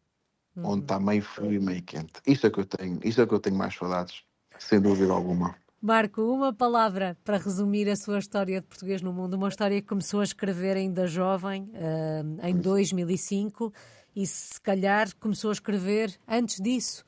uhum. 0.56 0.70
onde 0.70 0.82
está 0.82 0.98
meio 0.98 1.22
frio 1.22 1.52
e 1.52 1.60
meio 1.60 1.82
quente. 1.82 2.14
Isso 2.26 2.46
é 2.46 2.50
que 2.50 2.60
eu 2.60 2.64
tenho, 2.64 2.98
isso 3.04 3.20
é 3.20 3.26
que 3.26 3.34
eu 3.34 3.40
tenho 3.40 3.56
mais 3.56 3.74
saudades, 3.74 4.22
sem 4.58 4.80
dúvida 4.80 5.12
alguma. 5.12 5.54
Marco, 5.80 6.22
uma 6.22 6.52
palavra 6.52 7.16
para 7.22 7.36
resumir 7.36 7.88
a 7.88 7.96
sua 7.96 8.18
história 8.18 8.60
de 8.60 8.66
português 8.66 9.02
no 9.02 9.12
mundo, 9.12 9.34
uma 9.34 9.48
história 9.48 9.80
que 9.80 9.86
começou 9.86 10.20
a 10.20 10.24
escrever 10.24 10.76
ainda 10.76 11.06
jovem, 11.06 11.70
uh, 11.74 12.46
em 12.46 12.56
2005, 12.56 13.72
e 14.14 14.26
se 14.26 14.60
calhar 14.60 15.14
começou 15.20 15.50
a 15.50 15.52
escrever 15.52 16.18
antes 16.26 16.56
disso, 16.56 17.04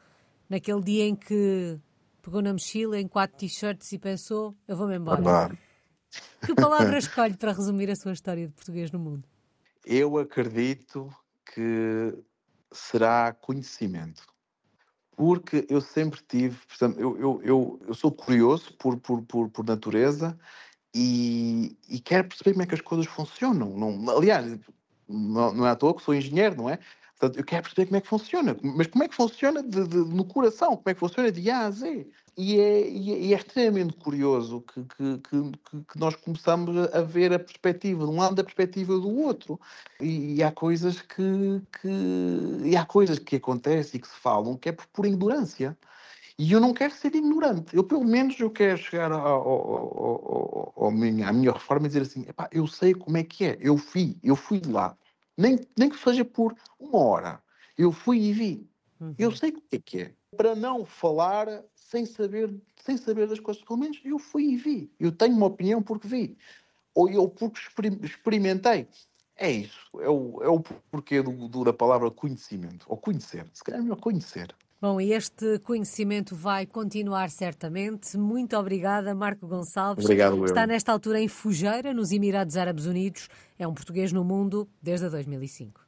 naquele 0.49 0.83
dia 0.83 1.05
em 1.09 1.17
que 1.17 1.81
pegou 2.23 2.43
na 2.43 2.53
mochila 2.53 3.01
em 3.01 3.09
quatro 3.09 3.39
t-shirts 3.39 3.91
e 3.93 3.99
pensou: 3.99 4.55
eu 4.69 4.77
vou-me 4.77 4.97
embora. 4.97 5.23
Verdade. 5.23 5.59
Que 6.45 6.55
palavra 6.55 6.99
escolhe 6.99 7.37
para 7.37 7.53
resumir 7.53 7.91
a 7.91 7.97
sua 7.97 8.13
história 8.13 8.47
de 8.47 8.53
português 8.53 8.93
no 8.93 8.99
mundo? 8.99 9.27
Eu 9.85 10.19
acredito 10.19 11.11
que 11.55 12.15
será 12.73 13.33
conhecimento. 13.33 14.23
Porque 15.17 15.67
eu 15.69 15.81
sempre 15.81 16.21
tive, 16.29 16.57
portanto, 16.67 17.01
eu, 17.01 17.19
eu, 17.19 17.41
eu, 17.43 17.81
eu 17.89 17.95
sou 17.95 18.13
curioso 18.13 18.73
por, 18.75 18.97
por, 18.99 19.23
por, 19.23 19.51
por 19.51 19.65
natureza 19.65 20.39
e, 20.95 21.77
e 21.89 21.99
quero 21.99 22.29
perceber 22.29 22.53
como 22.53 22.63
é 22.63 22.67
que 22.67 22.75
as 22.75 22.81
coisas 22.81 23.07
funcionam. 23.07 23.77
Não, 23.77 24.17
aliás, 24.17 24.59
não, 25.09 25.53
não 25.53 25.67
é 25.67 25.71
à 25.71 25.77
toa 25.77 25.95
que 25.95 26.03
sou 26.03 26.15
engenheiro, 26.15 26.57
não 26.57 26.71
é? 26.71 26.79
Portanto, 27.19 27.37
eu 27.37 27.45
quero 27.45 27.63
perceber 27.63 27.87
como 27.87 27.97
é 27.97 28.01
que 28.01 28.09
funciona. 28.09 28.57
Mas 28.63 28.87
como 28.87 29.03
é 29.03 29.09
que 29.09 29.15
funciona 29.15 29.63
de, 29.63 29.89
de, 29.89 29.97
no 29.97 30.25
coração? 30.25 30.77
Como 30.77 30.89
é 30.89 30.95
que 30.95 31.01
funciona 31.01 31.33
de 31.33 31.51
A 31.51 31.67
a 31.67 31.71
Z? 31.71 32.07
E 32.41 32.61
é, 32.61 32.89
e 32.89 33.13
é, 33.13 33.19
e 33.19 33.35
é 33.35 33.37
extremamente 33.37 33.95
curioso 33.95 34.61
que, 34.61 34.85
que, 34.85 35.19
que, 35.19 35.83
que, 35.89 35.99
nós 35.99 36.15
começamos 36.15 36.77
a 36.95 37.01
ver 37.03 37.33
a 37.33 37.39
perspectiva 37.39 38.05
de 38.05 38.11
um 38.13 38.17
lado 38.17 38.37
da 38.37 38.45
perspectiva 38.45 38.93
do 38.93 39.11
outro. 39.11 39.59
E, 40.01 40.37
e 40.37 40.43
há 40.45 40.53
coisas 40.53 41.03
que, 41.03 41.61
que, 41.83 42.77
há 42.77 42.87
coisas 42.87 43.19
que 43.19 43.35
acontecem 43.35 43.99
e 43.99 44.01
que 44.01 44.07
se 44.07 44.15
falam 44.15 44.57
que 44.57 44.69
é 44.69 44.73
por, 44.73 45.05
ignorância. 45.05 45.77
E 46.39 46.53
eu 46.53 46.61
não 46.61 46.73
quero 46.73 46.95
ser 46.95 47.13
ignorante. 47.17 47.75
Eu, 47.75 47.83
pelo 47.83 48.05
menos, 48.05 48.39
eu 48.39 48.51
quero 48.51 48.79
chegar 48.79 49.11
ao, 49.11 49.21
ao, 49.21 49.43
ao, 49.49 50.73
ao 50.77 50.91
minha, 50.93 51.29
à 51.29 51.33
minha 51.33 51.51
reforma 51.51 51.87
e 51.87 51.89
dizer 51.89 52.03
assim, 52.03 52.25
eu 52.53 52.69
sei 52.69 52.95
como 52.95 53.17
é 53.17 53.25
que 53.25 53.47
é. 53.47 53.59
Eu 53.61 53.77
fui, 53.77 54.17
eu 54.23 54.37
fui 54.37 54.61
de 54.61 54.71
lá. 54.71 54.97
Nem, 55.37 55.59
nem 55.77 55.91
que 55.91 55.99
seja 55.99 56.25
por 56.25 56.55
uma 56.79 56.99
hora. 56.99 57.43
Eu 57.77 57.91
fui 57.91 58.21
e 58.21 58.33
vi. 58.33 58.71
Uhum. 59.01 59.13
Eu 59.19 59.35
sei 59.35 59.51
o 59.51 59.61
que 59.61 59.77
é 59.77 59.79
que 59.81 60.01
é. 60.03 60.13
Para 60.37 60.55
não 60.55 60.85
falar 60.85 61.49
sem 61.91 62.05
saber, 62.05 62.55
sem 62.77 62.97
saber 62.97 63.27
das 63.27 63.41
coisas. 63.41 63.63
Pelo 63.63 63.79
menos 63.79 63.99
eu 64.05 64.19
fui 64.19 64.45
e 64.45 64.57
vi. 64.57 64.91
Eu 65.01 65.11
tenho 65.11 65.35
uma 65.35 65.47
opinião 65.47 65.83
porque 65.83 66.07
vi. 66.07 66.37
Ou 66.95 67.09
eu 67.09 67.29
porque 67.29 67.59
experimentei. 68.03 68.87
É 69.37 69.51
isso. 69.51 69.89
É 69.99 70.09
o, 70.09 70.43
é 70.43 70.49
o 70.49 70.61
porquê 70.91 71.23
do, 71.23 71.49
do, 71.49 71.65
da 71.65 71.73
palavra 71.73 72.11
conhecimento. 72.11 72.85
Ou 72.89 72.97
conhecer. 72.97 73.47
Se 73.55 73.65
calhar 73.65 73.81
é 73.81 73.83
melhor 73.83 74.01
conhecer. 74.01 74.55
Bom, 74.81 75.01
e 75.01 75.13
este 75.13 75.59
conhecimento 75.61 76.37
vai 76.37 76.67
continuar 76.67 77.31
certamente. 77.31 78.17
Muito 78.17 78.57
obrigada, 78.57 79.15
Marco 79.15 79.47
Gonçalves. 79.47 80.05
Obrigado, 80.05 80.45
Está 80.45 80.67
nesta 80.67 80.93
altura 80.93 81.21
em 81.21 81.27
Fujeira, 81.27 81.93
nos 81.95 82.13
Emirados 82.13 82.57
Árabes 82.57 82.87
Unidos. 82.87 83.29
É 83.59 83.67
um 83.67 83.75
português 83.75 84.13
no 84.13 84.23
mundo 84.23 84.69
desde 84.81 85.09
2005. 85.09 85.88